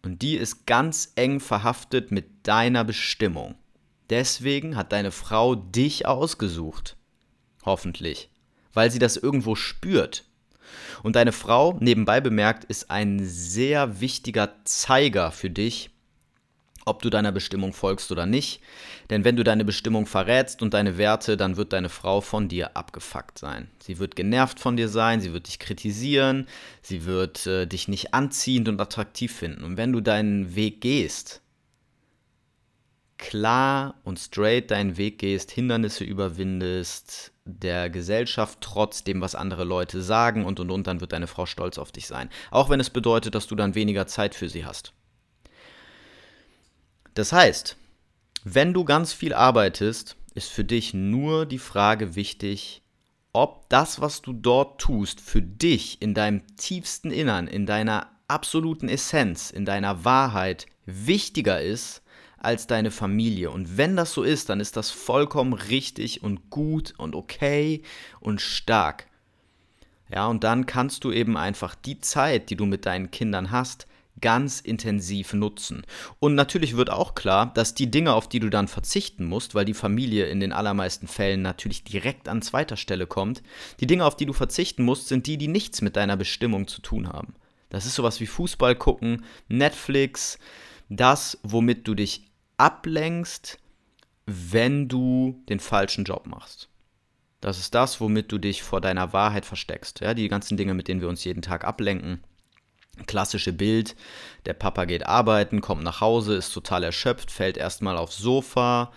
Und 0.03 0.21
die 0.21 0.37
ist 0.37 0.67
ganz 0.67 1.13
eng 1.15 1.41
verhaftet 1.41 2.11
mit 2.11 2.47
deiner 2.47 2.85
Bestimmung. 2.85 3.55
Deswegen 4.11 4.77
hat 4.77 4.93
deine 4.93 5.11
Frau 5.11 5.55
dich 5.55 6.07
ausgesucht. 6.07 6.97
Hoffentlich. 7.65 8.29
Weil 8.75 8.91
sie 8.91 8.99
das 8.99 9.17
irgendwo 9.17 9.55
spürt. 9.55 10.25
Und 11.03 11.17
deine 11.17 11.33
Frau, 11.33 11.79
nebenbei 11.81 12.21
bemerkt, 12.21 12.65
ist 12.65 12.91
ein 12.91 13.21
sehr 13.23 14.01
wichtiger 14.01 14.65
Zeiger 14.65 15.31
für 15.33 15.51
dich, 15.51 15.91
ob 16.85 17.03
du 17.03 17.11
deiner 17.11 17.33
Bestimmung 17.33 17.73
folgst 17.73 18.11
oder 18.13 18.27
nicht. 18.27 18.61
Denn 19.11 19.25
wenn 19.25 19.37
du 19.37 19.45
deine 19.45 19.65
Bestimmung 19.65 20.07
verrätst 20.07 20.63
und 20.63 20.75
deine 20.75 20.99
Werte, 20.99 21.37
dann 21.37 21.57
wird 21.57 21.73
deine 21.73 21.89
Frau 21.89 22.21
von 22.21 22.49
dir 22.49 22.77
abgefuckt 22.77 23.39
sein. 23.39 23.69
Sie 23.83 23.99
wird 23.99 24.17
genervt 24.17 24.61
von 24.61 24.77
dir 24.77 24.89
sein, 24.89 25.21
sie 25.21 25.33
wird 25.33 25.47
dich 25.47 25.59
kritisieren, 25.59 26.47
sie 26.83 27.05
wird 27.05 27.47
äh, 27.47 27.67
dich 27.67 27.89
nicht 27.89 28.15
anziehend 28.15 28.69
und 28.69 28.81
attraktiv 28.81 29.35
finden. 29.35 29.65
Und 29.65 29.77
wenn 29.77 29.93
du 29.93 30.01
deinen 30.01 30.55
Weg 30.55 30.81
gehst, 30.81 31.43
klar 33.19 33.95
und 34.03 34.19
straight 34.19 34.71
deinen 34.73 34.97
Weg 34.97 35.19
gehst, 35.19 35.53
Hindernisse 35.53 36.03
überwindest, 36.03 37.33
der 37.45 37.89
Gesellschaft 37.89 38.59
trotz 38.61 39.05
dem, 39.05 39.21
was 39.21 39.35
andere 39.35 39.65
Leute 39.65 40.03
sagen 40.03 40.45
und 40.45 40.61
und 40.61 40.71
und, 40.71 40.87
dann 40.87 41.01
wird 41.01 41.13
deine 41.13 41.27
Frau 41.27 41.47
stolz 41.47 41.79
auf 41.79 41.93
dich 41.93 42.07
sein. 42.07 42.29
Auch 42.51 42.69
wenn 42.69 42.81
es 42.81 42.91
bedeutet, 42.91 43.35
dass 43.35 43.47
du 43.47 43.55
dann 43.55 43.75
weniger 43.75 44.07
Zeit 44.07 44.35
für 44.35 44.49
sie 44.49 44.65
hast. 44.65 44.93
Das 47.15 47.33
heißt, 47.33 47.77
wenn 48.45 48.73
du 48.73 48.85
ganz 48.85 49.13
viel 49.13 49.35
arbeitest, 49.35 50.17
ist 50.35 50.51
für 50.51 50.65
dich 50.65 50.95
nur 50.95 51.47
die 51.47 51.59
Frage 51.59 52.15
wichtig, 52.15 52.83
ob 53.33 53.69
das, 53.69 54.01
was 54.01 54.23
du 54.23 54.33
dort 54.33 54.81
tust, 54.81 55.21
für 55.21 55.43
dich 55.43 56.01
in 56.03 56.15
deinem 56.15 56.43
tiefsten 56.57 57.11
Innern, 57.11 57.47
in 57.47 57.67
deiner 57.67 58.11
absoluten 58.29 58.89
Essenz, 58.89 59.51
in 59.51 59.65
deiner 59.65 60.05
Wahrheit 60.05 60.67
wichtiger 60.87 61.61
ist 61.61 62.03
als 62.39 62.67
deine 62.67 62.91
Familie. 62.91 63.51
Und 63.51 63.77
wenn 63.77 63.95
das 63.95 64.13
so 64.13 64.23
ist, 64.23 64.49
dann 64.49 64.61
ist 64.61 64.77
das 64.77 64.91
vollkommen 64.91 65.53
richtig 65.53 66.23
und 66.23 66.51
gut 66.51 66.95
und 66.99 67.15
okay 67.15 67.83
und 68.21 68.41
stark. 68.41 69.07
Ja, 70.13 70.27
und 70.27 70.45
dann 70.45 70.67
kannst 70.67 71.05
du 71.05 71.13
eben 71.13 71.37
einfach 71.37 71.75
die 71.75 72.01
Zeit, 72.01 72.51
die 72.51 72.57
du 72.57 72.67
mit 72.67 72.85
deinen 72.85 73.11
Kindern 73.11 73.51
hast, 73.51 73.87
ganz 74.21 74.61
intensiv 74.61 75.33
nutzen. 75.33 75.83
Und 76.19 76.35
natürlich 76.35 76.77
wird 76.77 76.91
auch 76.91 77.15
klar, 77.15 77.53
dass 77.55 77.75
die 77.75 77.91
Dinge, 77.91 78.15
auf 78.15 78.29
die 78.29 78.41
du 78.41 78.51
dann 78.51 78.69
verzichten 78.69 79.25
musst, 79.25 79.55
weil 79.55 79.65
die 79.65 79.75
Familie 79.75 80.27
in 80.27 80.41
den 80.41 80.53
allermeisten 80.53 81.09
Fällen 81.09 81.43
natürlich 81.43 81.85
direkt 81.85 82.29
an 82.29 82.43
zweiter 82.43 82.77
Stelle 82.77 83.07
kommt, 83.07 83.43
die 83.81 83.87
Dinge, 83.87 84.05
auf 84.05 84.17
die 84.17 84.27
du 84.27 84.33
verzichten 84.33 84.85
musst, 84.85 85.09
sind 85.09 85.27
die, 85.27 85.39
die 85.39 85.49
nichts 85.49 85.83
mit 85.83 85.97
deiner 85.97 86.17
Bestimmung 86.17 86.69
zu 86.69 86.83
tun 86.83 87.09
haben. 87.09 87.35
Das 87.71 87.87
ist 87.87 87.95
sowas 87.95 88.21
wie 88.21 88.27
Fußball 88.27 88.77
gucken, 88.77 89.25
Netflix, 89.49 90.39
das, 90.89 91.39
womit 91.43 91.89
du 91.89 91.95
dich 91.95 92.27
ablenkst, 92.59 93.59
wenn 94.27 94.89
du 94.89 95.43
den 95.49 95.59
falschen 95.59 96.05
Job 96.05 96.27
machst. 96.27 96.69
Das 97.41 97.59
ist 97.59 97.75
das, 97.75 98.01
womit 98.01 98.31
du 98.31 98.39
dich 98.39 98.63
vor 98.63 98.81
deiner 98.81 99.13
Wahrheit 99.13 99.45
versteckst. 99.47 100.01
Ja, 100.01 100.15
die 100.15 100.29
ganzen 100.29 100.57
Dinge, 100.57 100.75
mit 100.75 100.87
denen 100.87 101.01
wir 101.01 101.09
uns 101.09 101.25
jeden 101.25 101.43
Tag 101.43 101.65
ablenken 101.65 102.23
klassische 103.07 103.53
Bild, 103.53 103.97
der 104.47 104.55
Papa 104.55 104.85
geht 104.85 105.07
arbeiten, 105.07 105.61
kommt 105.61 105.83
nach 105.83 106.01
Hause, 106.01 106.35
ist 106.35 106.53
total 106.53 106.85
erschöpft, 106.85 107.31
fällt 107.31 107.57
erstmal 107.57 107.97
aufs 107.97 108.19
Sofa 108.19 108.93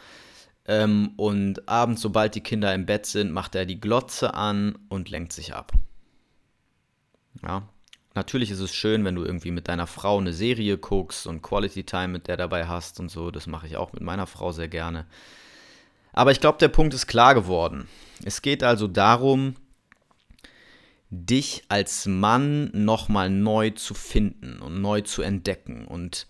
ähm, 0.68 1.14
und 1.18 1.68
abends, 1.70 2.02
sobald 2.02 2.36
die 2.36 2.42
Kinder 2.42 2.74
im 2.74 2.86
Bett 2.86 3.06
sind, 3.06 3.32
macht 3.32 3.56
er 3.56 3.66
die 3.66 3.80
Glotze 3.80 4.34
an 4.34 4.78
und 4.90 5.10
lenkt 5.10 5.34
sich 5.34 5.54
ab. 5.54 5.72
Ja, 7.44 7.70
natürlich 8.16 8.52
ist 8.52 8.60
es 8.60 8.74
schön, 8.74 9.06
wenn 9.06 9.16
du 9.16 9.24
irgendwie 9.24 9.52
mit 9.52 9.68
deiner 9.68 9.88
Frau 9.88 10.18
eine 10.18 10.34
Serie 10.34 10.78
guckst 10.78 11.28
und 11.28 11.42
Quality 11.42 11.84
Time 11.84 12.10
mit 12.10 12.28
der 12.28 12.38
dabei 12.38 12.68
hast 12.68 13.00
und 13.00 13.10
so, 13.10 13.30
das 13.32 13.48
mache 13.48 13.68
ich 13.68 13.78
auch 13.78 13.94
mit 13.94 14.02
meiner 14.02 14.28
Frau 14.28 14.52
sehr 14.52 14.68
gerne. 14.68 15.06
Aber 16.14 16.32
ich 16.32 16.40
glaube, 16.40 16.58
der 16.58 16.70
Punkt 16.70 16.94
ist 16.94 17.08
klar 17.08 17.36
geworden. 17.36 17.88
Es 18.24 18.42
geht 18.42 18.64
also 18.64 18.88
darum, 18.88 19.56
dich 21.10 21.64
als 21.70 22.06
Mann 22.06 22.70
nochmal 22.74 23.30
neu 23.30 23.72
zu 23.72 23.94
finden 23.94 24.60
und 24.60 24.82
neu 24.82 25.02
zu 25.02 25.22
entdecken 25.22 25.86
und 25.86 26.28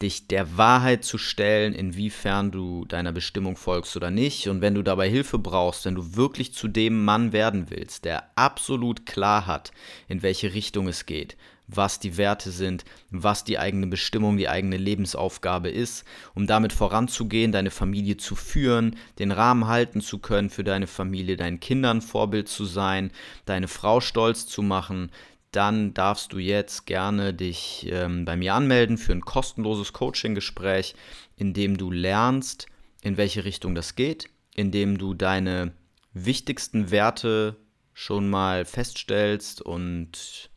dich 0.00 0.28
der 0.28 0.56
Wahrheit 0.56 1.04
zu 1.04 1.18
stellen, 1.18 1.74
inwiefern 1.74 2.52
du 2.52 2.84
deiner 2.84 3.12
Bestimmung 3.12 3.56
folgst 3.56 3.96
oder 3.96 4.10
nicht. 4.10 4.46
Und 4.48 4.60
wenn 4.60 4.74
du 4.74 4.82
dabei 4.82 5.08
Hilfe 5.08 5.38
brauchst, 5.38 5.84
wenn 5.84 5.96
du 5.96 6.14
wirklich 6.14 6.54
zu 6.54 6.68
dem 6.68 7.04
Mann 7.04 7.32
werden 7.32 7.70
willst, 7.70 8.04
der 8.04 8.30
absolut 8.36 9.06
klar 9.06 9.46
hat, 9.46 9.72
in 10.06 10.22
welche 10.22 10.54
Richtung 10.54 10.86
es 10.86 11.04
geht, 11.06 11.36
was 11.68 12.00
die 12.00 12.16
Werte 12.16 12.50
sind, 12.50 12.84
was 13.10 13.44
die 13.44 13.58
eigene 13.58 13.86
Bestimmung, 13.86 14.36
die 14.36 14.48
eigene 14.48 14.78
Lebensaufgabe 14.78 15.70
ist, 15.70 16.04
um 16.34 16.46
damit 16.46 16.72
voranzugehen, 16.72 17.52
deine 17.52 17.70
Familie 17.70 18.16
zu 18.16 18.34
führen, 18.34 18.96
den 19.18 19.30
Rahmen 19.30 19.66
halten 19.66 20.00
zu 20.00 20.18
können 20.18 20.50
für 20.50 20.64
deine 20.64 20.86
Familie, 20.86 21.36
deinen 21.36 21.60
Kindern 21.60 22.00
Vorbild 22.00 22.48
zu 22.48 22.64
sein, 22.64 23.12
deine 23.44 23.68
Frau 23.68 24.00
stolz 24.00 24.46
zu 24.46 24.62
machen, 24.62 25.12
dann 25.52 25.94
darfst 25.94 26.32
du 26.32 26.38
jetzt 26.38 26.86
gerne 26.86 27.32
dich 27.32 27.86
ähm, 27.90 28.24
bei 28.24 28.36
mir 28.36 28.54
anmelden 28.54 28.98
für 28.98 29.12
ein 29.12 29.22
kostenloses 29.22 29.92
Coaching-Gespräch, 29.92 30.94
in 31.36 31.54
dem 31.54 31.76
du 31.76 31.90
lernst, 31.90 32.66
in 33.02 33.16
welche 33.16 33.44
Richtung 33.44 33.74
das 33.74 33.94
geht, 33.94 34.28
in 34.54 34.70
dem 34.70 34.98
du 34.98 35.14
deine 35.14 35.72
wichtigsten 36.12 36.90
Werte 36.90 37.56
schon 37.94 38.28
mal 38.28 38.64
feststellst 38.64 39.62
und 39.62 40.50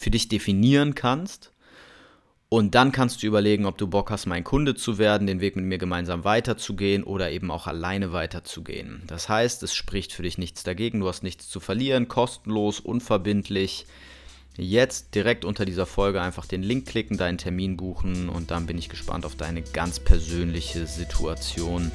für 0.00 0.10
dich 0.10 0.28
definieren 0.28 0.94
kannst. 0.94 1.52
Und 2.48 2.74
dann 2.74 2.90
kannst 2.90 3.22
du 3.22 3.26
überlegen, 3.26 3.66
ob 3.66 3.76
du 3.76 3.86
Bock 3.86 4.10
hast, 4.10 4.24
mein 4.24 4.44
Kunde 4.44 4.74
zu 4.74 4.96
werden, 4.96 5.26
den 5.26 5.42
Weg 5.42 5.56
mit 5.56 5.66
mir 5.66 5.76
gemeinsam 5.76 6.24
weiterzugehen 6.24 7.04
oder 7.04 7.30
eben 7.30 7.50
auch 7.50 7.66
alleine 7.66 8.10
weiterzugehen. 8.12 9.02
Das 9.06 9.28
heißt, 9.28 9.62
es 9.62 9.74
spricht 9.74 10.14
für 10.14 10.22
dich 10.22 10.38
nichts 10.38 10.62
dagegen, 10.62 11.00
du 11.00 11.08
hast 11.08 11.22
nichts 11.22 11.50
zu 11.50 11.60
verlieren, 11.60 12.08
kostenlos, 12.08 12.80
unverbindlich. 12.80 13.86
Jetzt 14.56 15.14
direkt 15.14 15.44
unter 15.44 15.66
dieser 15.66 15.86
Folge 15.86 16.22
einfach 16.22 16.46
den 16.46 16.62
Link 16.62 16.88
klicken, 16.88 17.18
deinen 17.18 17.38
Termin 17.38 17.76
buchen 17.76 18.30
und 18.30 18.50
dann 18.50 18.64
bin 18.66 18.78
ich 18.78 18.88
gespannt 18.88 19.26
auf 19.26 19.36
deine 19.36 19.60
ganz 19.60 20.00
persönliche 20.00 20.86
Situation. 20.86 21.92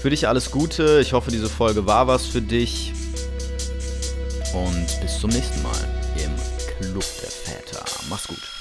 Für 0.00 0.08
dich 0.08 0.26
alles 0.26 0.50
Gute, 0.50 1.00
ich 1.02 1.12
hoffe, 1.12 1.30
diese 1.30 1.50
Folge 1.50 1.84
war 1.86 2.06
was 2.06 2.26
für 2.26 2.42
dich 2.42 2.94
und 4.54 5.00
bis 5.02 5.20
zum 5.20 5.30
nächsten 5.30 5.62
Mal 5.62 5.98
im 6.24 6.47
Club 6.78 7.04
der 7.20 7.30
Väter. 7.30 7.84
Mach's 8.08 8.28
gut. 8.28 8.57